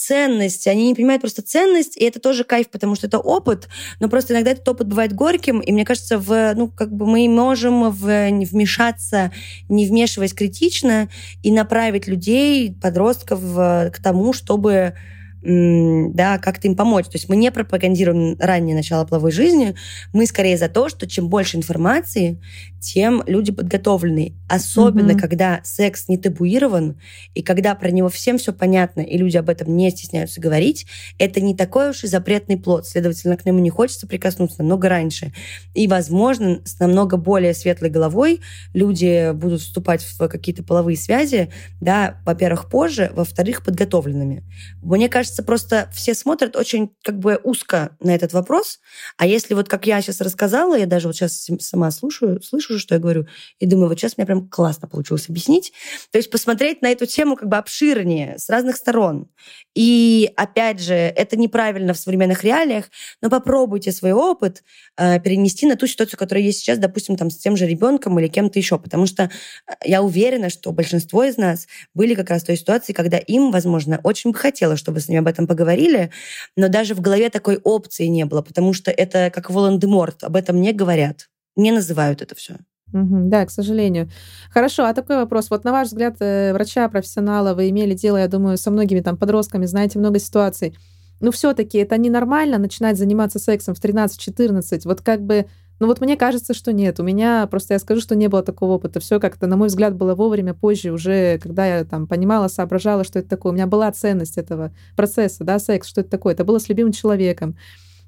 [0.00, 3.68] ценность, они не понимают просто ценность, и это тоже кайф, потому что это опыт,
[4.00, 7.28] но просто иногда этот опыт бывает горьким, и мне кажется, в, ну, как бы мы
[7.28, 9.30] можем в, вмешаться,
[9.68, 11.10] не вмешиваясь критично,
[11.42, 14.94] и направить людей, подростков к тому, чтобы
[15.42, 17.06] да, как-то им помочь.
[17.06, 19.74] То есть мы не пропагандируем раннее начало половой жизни,
[20.12, 22.40] мы скорее за то, что чем больше информации,
[22.80, 24.34] тем люди подготовлены.
[24.48, 25.20] Особенно, mm-hmm.
[25.20, 26.98] когда секс не табуирован,
[27.34, 30.86] и когда про него всем все понятно, и люди об этом не стесняются говорить,
[31.18, 32.86] это не такой уж и запретный плод.
[32.86, 35.32] Следовательно, к нему не хочется прикоснуться намного раньше.
[35.74, 38.40] И, возможно, с намного более светлой головой
[38.72, 44.42] люди будут вступать в какие-то половые связи, да, во-первых, позже, во-вторых, подготовленными.
[44.82, 48.80] Мне кажется, просто все смотрят очень как бы узко на этот вопрос,
[49.16, 52.94] а если вот как я сейчас рассказала, я даже вот сейчас сама слушаю, слышу, что
[52.94, 53.26] я говорю,
[53.58, 55.72] и думаю, вот сейчас мне прям классно получилось объяснить.
[56.10, 59.28] То есть посмотреть на эту тему как бы обширнее, с разных сторон.
[59.74, 62.86] И опять же, это неправильно в современных реалиях,
[63.22, 64.64] но попробуйте свой опыт
[64.96, 68.26] э, перенести на ту ситуацию, которая есть сейчас, допустим, там с тем же ребенком или
[68.28, 72.46] кем-то еще, потому что э, я уверена, что большинство из нас были как раз в
[72.46, 76.10] той ситуации, когда им, возможно, очень бы хотелось, чтобы с ними об этом поговорили,
[76.56, 80.60] но даже в голове такой опции не было, потому что это как Волан-де-Морт, об этом
[80.60, 82.56] не говорят не называют это все.
[82.92, 84.08] Да, к сожалению.
[84.50, 85.50] Хорошо, а такой вопрос.
[85.50, 89.66] Вот на ваш взгляд, э, врача-профессионала, вы имели дело, я думаю, со многими там подростками,
[89.66, 90.76] знаете много ситуаций.
[91.20, 94.80] Ну, все-таки это ненормально начинать заниматься сексом в 13-14.
[94.84, 95.46] Вот как бы
[95.80, 97.00] ну вот мне кажется, что нет.
[97.00, 99.00] У меня просто я скажу, что не было такого опыта.
[99.00, 103.18] Все как-то, на мой взгляд, было вовремя, позже, уже когда я там понимала, соображала, что
[103.18, 103.52] это такое.
[103.52, 106.34] У меня была ценность этого процесса, да, секс, что это такое.
[106.34, 107.56] Это было с любимым человеком.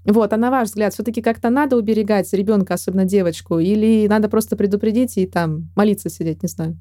[0.04, 4.56] Вот, а на ваш взгляд, все-таки как-то надо уберегать ребенка, особенно девочку, или надо просто
[4.56, 6.76] предупредить и там молиться сидеть, не знаю?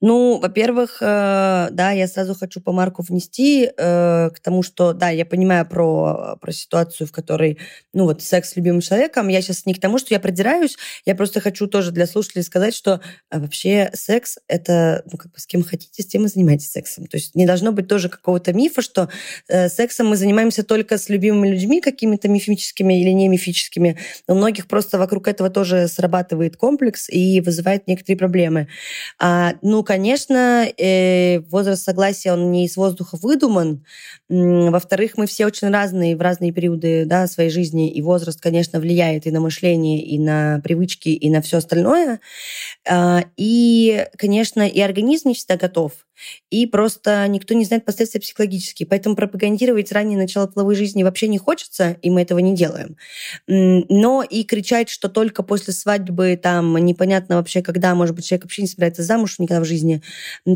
[0.00, 5.10] Ну, во-первых, э, да, я сразу хочу по марку внести э, к тому, что, да,
[5.10, 7.58] я понимаю про, про ситуацию, в которой,
[7.92, 9.26] ну, вот, секс с любимым человеком.
[9.26, 12.76] Я сейчас не к тому, что я продираюсь, я просто хочу тоже для слушателей сказать,
[12.76, 16.70] что э, вообще секс— это, ну, как бы с кем хотите, с тем и занимайтесь
[16.70, 17.06] сексом.
[17.06, 19.08] То есть не должно быть тоже какого-то мифа, что
[19.48, 23.98] э, сексом мы занимаемся только с любимыми людьми, какими-то мифическими или не мифическими.
[24.28, 28.68] У многих просто вокруг этого тоже срабатывает комплекс и вызывает некоторые проблемы.
[29.18, 33.86] А, ну, конечно, э, возраст согласия, он не из воздуха выдуман.
[34.28, 39.26] Во-вторых, мы все очень разные в разные периоды да, своей жизни, и возраст, конечно, влияет
[39.26, 42.20] и на мышление, и на привычки, и на все остальное.
[42.86, 45.92] А, и, конечно, и организм не всегда готов
[46.50, 48.86] и просто никто не знает последствия психологические.
[48.86, 52.96] Поэтому пропагандировать раннее начало половой жизни вообще не хочется, и мы этого не делаем.
[53.46, 58.62] Но и кричать, что только после свадьбы, там, непонятно вообще когда, может быть, человек вообще
[58.62, 59.77] не собирается замуж никогда в жизни,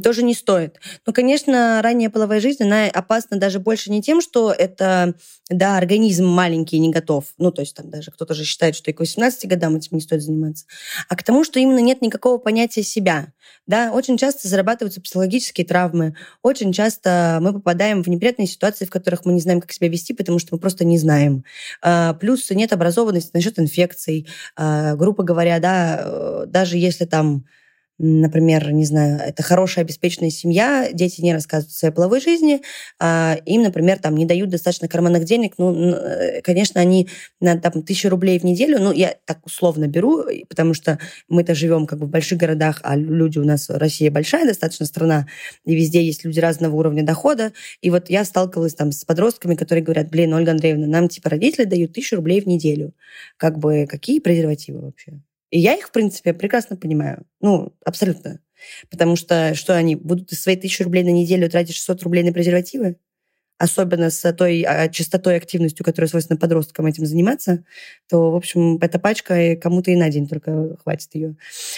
[0.02, 0.80] тоже не стоит.
[1.06, 5.14] Но, конечно, ранняя половая жизнь, она опасна даже больше не тем, что это,
[5.48, 8.94] да, организм маленький не готов, ну, то есть там даже кто-то же считает, что и
[8.94, 10.66] к 18 годам этим не стоит заниматься,
[11.08, 13.32] а к тому, что именно нет никакого понятия себя.
[13.66, 16.16] Да, очень часто зарабатываются психологические травмы.
[16.42, 20.14] Очень часто мы попадаем в неприятные ситуации, в которых мы не знаем, как себя вести,
[20.14, 21.44] потому что мы просто не знаем.
[21.80, 24.26] А, плюс нет образованности насчет инфекций.
[24.56, 27.44] А, грубо говоря, да, э, даже если там
[28.02, 32.60] например, не знаю, это хорошая обеспеченная семья, дети не рассказывают о своей половой жизни,
[33.00, 37.08] а им, например, там не дают достаточно карманных денег, ну, э, конечно, они
[37.40, 40.98] на там, тысячу рублей в неделю, ну, я так условно беру, потому что
[41.28, 45.28] мы-то живем как бы в больших городах, а люди у нас, Россия большая достаточно страна,
[45.64, 49.84] и везде есть люди разного уровня дохода, и вот я сталкивалась там с подростками, которые
[49.84, 52.94] говорят, блин, Ольга Андреевна, нам типа родители дают тысячу рублей в неделю.
[53.36, 55.20] Как бы какие презервативы вообще?
[55.52, 57.26] И я их, в принципе, прекрасно понимаю.
[57.40, 58.40] Ну, абсолютно.
[58.90, 62.32] Потому что что они будут из своей тысячи рублей на неделю тратить 600 рублей на
[62.32, 62.96] презервативы?
[63.62, 67.64] особенно с той а, частотой активностью, которая свойственна подросткам этим заниматься,
[68.08, 71.36] то, в общем, эта пачка кому-то и на день только хватит ее.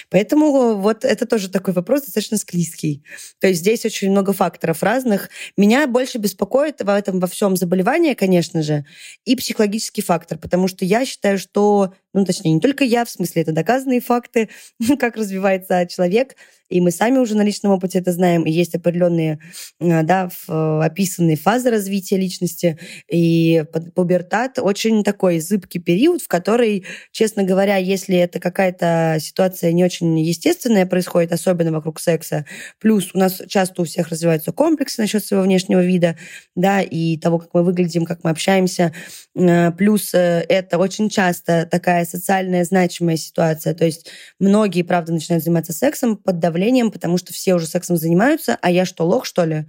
[0.09, 3.05] Поэтому вот это тоже такой вопрос достаточно склизкий.
[3.39, 5.29] То есть здесь очень много факторов разных.
[5.59, 8.87] Меня больше беспокоит в этом во всем заболевание, конечно же,
[9.27, 13.43] и психологический фактор, потому что я считаю, что ну, точнее, не только я, в смысле,
[13.43, 14.49] это доказанные факты,
[14.99, 16.37] как развивается человек,
[16.71, 19.39] и мы сами уже на личном опыте это знаем, и есть определенные,
[19.81, 22.79] э, да, описанные фазы развития личности,
[23.11, 29.85] и пубертат очень такой зыбкий период, в который, честно говоря, если это какая-то ситуация не
[29.85, 32.47] очень естественная происходит, особенно вокруг секса,
[32.81, 36.17] плюс у нас часто у всех развиваются комплексы насчет своего внешнего вида,
[36.55, 38.93] да, и того, как мы выглядим, как мы общаемся,
[39.35, 45.45] э, плюс э, это очень часто такая социальная значимая ситуация, то есть многие, правда, начинают
[45.45, 49.45] заниматься сексом под давлением, потому что все уже сексом занимаются, а я что, лох, что
[49.45, 49.67] ли?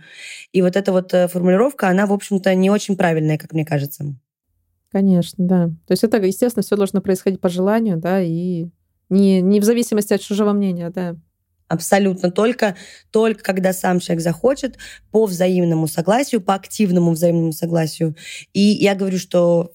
[0.51, 4.15] И вот эта вот э, формулировка, она, в общем-то, не очень правильная, как мне кажется.
[4.91, 5.67] Конечно, да.
[5.87, 8.67] То есть это, естественно, все должно происходить по желанию, да, и
[9.09, 11.15] не, не в зависимости от чужого мнения, да.
[11.67, 12.29] Абсолютно.
[12.29, 12.75] Только,
[13.11, 14.77] только когда сам человек захочет,
[15.11, 18.15] по взаимному согласию, по активному взаимному согласию.
[18.53, 19.71] И я говорю, что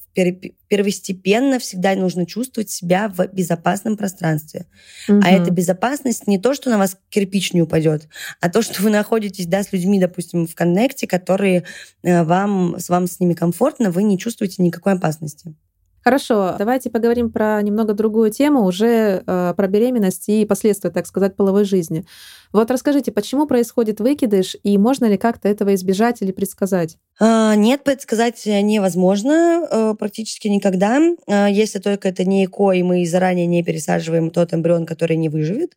[0.68, 4.66] первостепенно всегда нужно чувствовать себя в безопасном пространстве.
[5.09, 5.20] Угу.
[5.24, 8.09] А эта безопасность не то, что на вас кирпич не упадет,
[8.41, 11.64] а то, что вы находитесь да, с людьми, допустим, в коннекте, которые
[12.03, 15.55] э, вам, с вам с ними комфортно, вы не чувствуете никакой опасности.
[16.03, 21.36] Хорошо, давайте поговорим про немного другую тему, уже э, про беременность и последствия, так сказать,
[21.36, 22.07] половой жизни.
[22.53, 26.96] Вот расскажите, почему происходит выкидыш и можно ли как-то этого избежать или предсказать?
[27.20, 33.05] А, нет, предсказать невозможно э, практически никогда, а, если только это не ЭКО, и мы
[33.05, 35.76] заранее не пересаживаем тот эмбрион, который не выживет.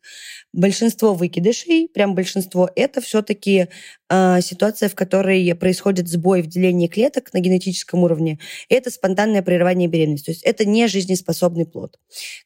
[0.54, 3.68] Большинство выкидышей, прям большинство, это все-таки
[4.10, 8.38] ситуация, в которой происходит сбой в делении клеток на генетическом уровне.
[8.68, 11.98] Это спонтанное прерывание беременности, то есть это не жизнеспособный плод.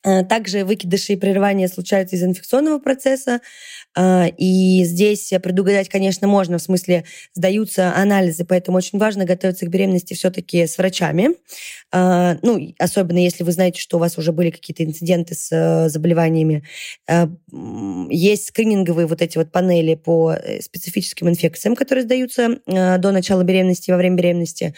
[0.03, 3.41] Также выкидыши и прерывания случаются из инфекционного процесса,
[3.88, 9.71] А, и здесь предугадать, конечно, можно, в смысле сдаются анализы, поэтому очень важно готовиться к
[9.71, 11.31] беременности все-таки с врачами.
[11.91, 15.89] А, ну, особенно если вы знаете, что у вас уже были какие-то инциденты с э,
[15.89, 16.65] заболеваниями.
[17.09, 17.29] А,
[18.11, 23.91] есть скрининговые вот эти вот панели по э, специфическим инфекциям, которые сдаются до начала беременности,
[23.91, 24.75] во время беременности.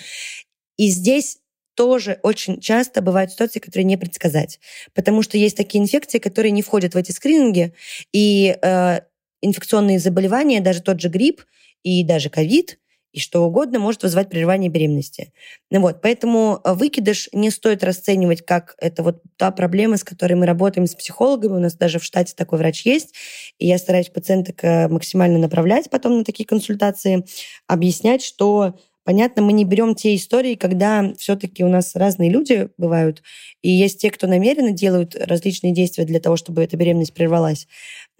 [0.76, 1.39] И здесь
[1.80, 4.60] тоже очень часто бывают ситуации, которые не предсказать.
[4.92, 7.72] Потому что есть такие инфекции, которые не входят в эти скрининги,
[8.12, 9.00] и э,
[9.40, 11.40] инфекционные заболевания, даже тот же грипп
[11.82, 12.78] и даже ковид,
[13.12, 15.32] и что угодно может вызывать прерывание беременности.
[15.70, 20.44] Ну вот, поэтому выкидыш не стоит расценивать как это вот та проблема, с которой мы
[20.44, 21.54] работаем с психологами.
[21.54, 23.14] У нас даже в штате такой врач есть,
[23.58, 27.24] и я стараюсь пациенток э, максимально направлять потом на такие консультации,
[27.66, 28.78] объяснять, что
[29.10, 33.24] Понятно, мы не берем те истории, когда все-таки у нас разные люди бывают,
[33.60, 37.66] и есть те, кто намеренно делают различные действия для того, чтобы эта беременность прервалась.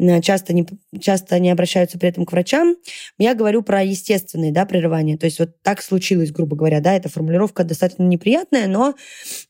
[0.00, 0.66] Э, часто не,
[0.98, 2.76] часто не обращаются при этом к врачам.
[3.18, 5.18] Я говорю про естественные да, прерывания.
[5.18, 6.80] То есть вот так случилось, грубо говоря.
[6.80, 8.94] Да, эта формулировка достаточно неприятная, но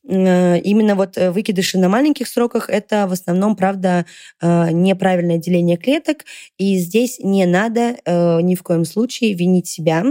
[0.09, 4.07] э, именно вот выкидыши на маленьких сроках– это в основном, правда,
[4.41, 6.25] э, неправильное деление клеток.
[6.59, 10.05] И здесь не надо э, ни в коем случае винить себя.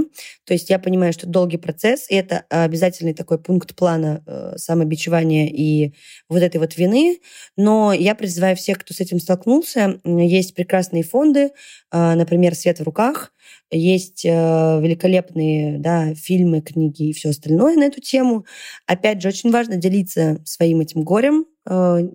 [0.46, 5.48] То есть я понимаю, что долгий процесс, и это обязательный такой пункт плана э, самобичевания
[5.48, 5.94] и
[6.30, 7.20] вот этой вот вины.
[7.58, 11.52] Но я призываю всех, кто с этим столкнулся, есть прекрасные фонды,
[11.92, 13.34] а, например, «Свет в руках»,
[13.72, 18.46] есть э, великолепные да, фильмы, книги и все остальное на эту тему.
[18.88, 22.10] Опять же, очень важно делиться своим этим горем э,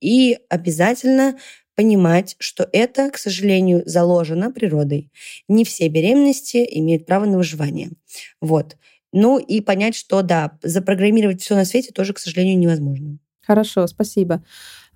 [0.00, 1.36] и обязательно
[1.76, 5.12] понимать, что это, к сожалению, заложено природой.
[5.46, 7.90] Не все беременности имеют право на выживание.
[8.40, 8.76] Вот.
[9.12, 13.18] Ну и понять, что да, запрограммировать все на свете тоже, к сожалению, невозможно.
[13.42, 14.42] Хорошо, спасибо.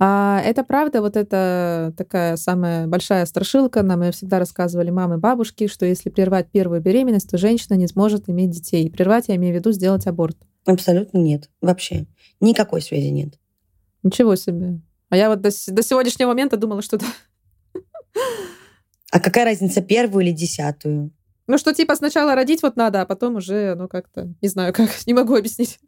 [0.02, 3.82] А это правда, вот это такая самая большая страшилка.
[3.82, 8.30] Нам ее всегда рассказывали мамы, бабушки, что если прервать первую беременность, то женщина не сможет
[8.30, 8.90] иметь детей.
[8.90, 10.38] Прервать, я имею в виду, сделать аборт.
[10.64, 11.50] Абсолютно нет.
[11.60, 12.06] Вообще.
[12.40, 13.34] Никакой связи нет.
[14.02, 14.80] Ничего себе.
[15.10, 16.98] А я вот до, до сегодняшнего момента думала, что...
[19.12, 21.10] А какая разница, первую или десятую?
[21.46, 24.88] Ну, что типа сначала родить вот надо, а потом уже, ну, как-то, не знаю как,
[25.06, 25.78] не могу объяснить.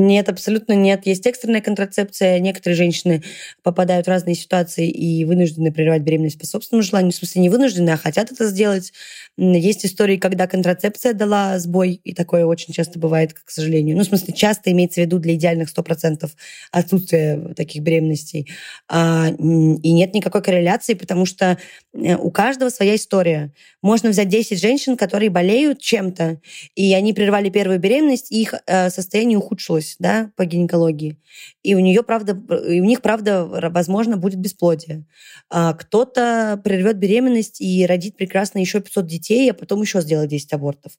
[0.00, 1.04] Нет, абсолютно нет.
[1.04, 2.38] Есть экстренная контрацепция.
[2.38, 3.22] Некоторые женщины
[3.62, 7.12] попадают в разные ситуации и вынуждены прерывать беременность по собственному желанию.
[7.12, 8.92] В смысле, не вынуждены, а хотят это сделать.
[9.36, 13.96] Есть истории, когда контрацепция дала сбой, и такое очень часто бывает, к сожалению.
[13.96, 16.30] Ну, в смысле, часто имеется в виду для идеальных 100%
[16.72, 18.48] отсутствия таких беременностей.
[18.88, 21.58] А, и нет никакой корреляции, потому что
[21.92, 23.52] э, у каждого своя история.
[23.82, 26.40] Можно взять 10 женщин, которые болеют чем-то,
[26.74, 31.18] и они прервали первую беременность, и их э, состояние ухудшилось да, по гинекологии.
[31.62, 32.32] И у, нее, правда,
[32.66, 35.06] и у них, правда, возможно, будет бесплодие.
[35.48, 40.52] А кто-то прервет беременность и родит прекрасно еще 500 детей, а потом еще сделает 10
[40.52, 40.92] абортов.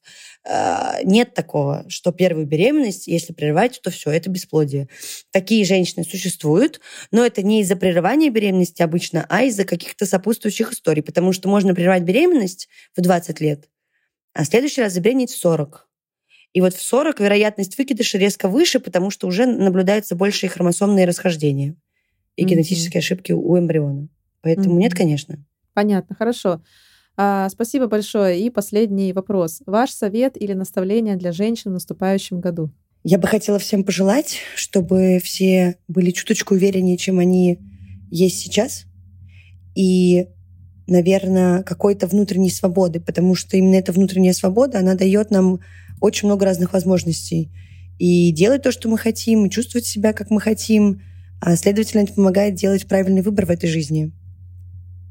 [0.44, 4.88] А, нет такого, что первую беременность, если прерывать, то все, это бесплодие.
[5.30, 6.80] Такие женщины существуют,
[7.10, 11.74] но это не из-за прерывания беременности обычно, а из-за каких-то сопутствующих историй, потому что можно
[11.74, 13.68] прервать беременность в 20 лет,
[14.34, 15.88] а следующий раз забеременеть в 40.
[16.52, 21.76] И вот в 40 вероятность выкидыша резко выше, потому что уже наблюдаются большие хромосомные расхождения
[22.36, 22.46] и mm-hmm.
[22.46, 24.08] генетические ошибки у эмбриона.
[24.42, 24.80] Поэтому mm-hmm.
[24.80, 25.44] нет, конечно.
[25.72, 26.62] Понятно, хорошо.
[27.16, 28.40] А, спасибо большое.
[28.40, 29.62] И последний вопрос.
[29.66, 32.70] Ваш совет или наставление для женщин в наступающем году?
[33.04, 37.58] Я бы хотела всем пожелать, чтобы все были чуточку увереннее, чем они
[38.10, 38.84] есть сейчас.
[39.74, 40.28] И
[40.86, 45.60] наверное, какой-то внутренней свободы, потому что именно эта внутренняя свобода, она дает нам
[46.02, 47.50] очень много разных возможностей.
[47.98, 51.00] И делать то, что мы хотим, и чувствовать себя, как мы хотим,
[51.40, 54.12] а, следовательно, это помогает делать правильный выбор в этой жизни.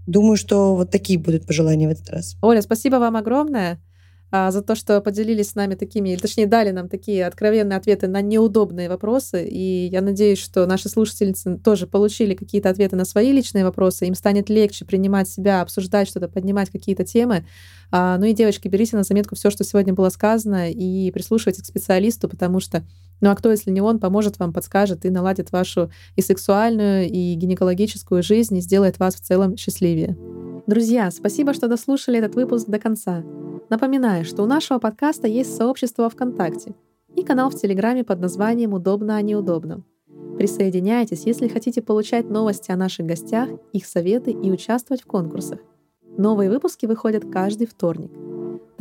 [0.08, 2.36] Думаю, что вот такие будут пожелания в этот раз.
[2.42, 3.82] Оля, спасибо вам огромное.
[4.34, 8.08] А, за то, что поделились с нами такими, или точнее дали нам такие откровенные ответы
[8.08, 9.46] на неудобные вопросы.
[9.46, 14.06] И я надеюсь, что наши слушательницы тоже получили какие-то ответы на свои личные вопросы.
[14.06, 17.46] Им станет легче принимать себя, обсуждать что-то, поднимать какие-то темы.
[17.92, 21.66] А, ну и, девочки, берите на заметку все, что сегодня было сказано, и прислушивайтесь к
[21.66, 22.86] специалисту, потому что,
[23.22, 27.34] ну а кто, если не он, поможет вам, подскажет и наладит вашу и сексуальную, и
[27.36, 30.18] гинекологическую жизнь, и сделает вас в целом счастливее.
[30.68, 33.24] Друзья, спасибо, что дослушали этот выпуск до конца.
[33.70, 36.76] Напоминаю, что у нашего подкаста есть сообщество ВКонтакте
[37.16, 39.84] и канал в Телеграме под названием «Удобно, а неудобно».
[40.38, 45.60] Присоединяйтесь, если хотите получать новости о наших гостях, их советы и участвовать в конкурсах.
[46.18, 48.12] Новые выпуски выходят каждый вторник.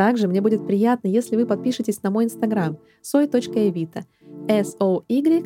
[0.01, 4.05] Также мне будет приятно, если вы подпишетесь на мой инстаграм soy.evita
[4.49, 5.45] s o y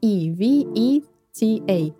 [0.00, 1.02] .e v e
[1.36, 1.92] t a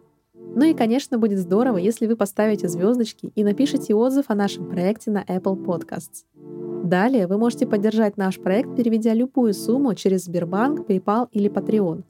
[0.55, 5.11] Ну и, конечно, будет здорово, если вы поставите звездочки и напишите отзыв о нашем проекте
[5.11, 6.23] на Apple Podcasts.
[6.85, 12.05] Далее вы можете поддержать наш проект, переведя любую сумму через Сбербанк, PayPal или Patreon.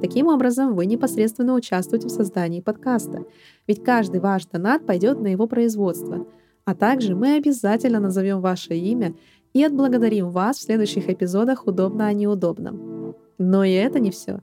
[0.00, 3.24] Таким образом, вы непосредственно участвуете в создании подкаста,
[3.66, 6.24] ведь каждый ваш донат пойдет на его производство.
[6.64, 9.14] А также мы обязательно назовем ваше имя
[9.52, 13.14] и отблагодарим вас в следующих эпизодах «Удобно о неудобном».
[13.38, 14.40] Но и это не все.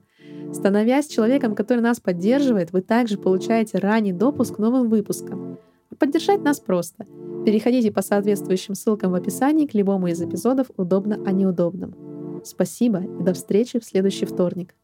[0.52, 5.58] Становясь человеком, который нас поддерживает, вы также получаете ранний допуск к новым выпускам.
[5.98, 7.06] Поддержать нас просто.
[7.44, 11.94] Переходите по соответствующим ссылкам в описании к любому из эпизодов «Удобно о неудобном».
[12.44, 14.74] Спасибо и до встречи в следующий вторник.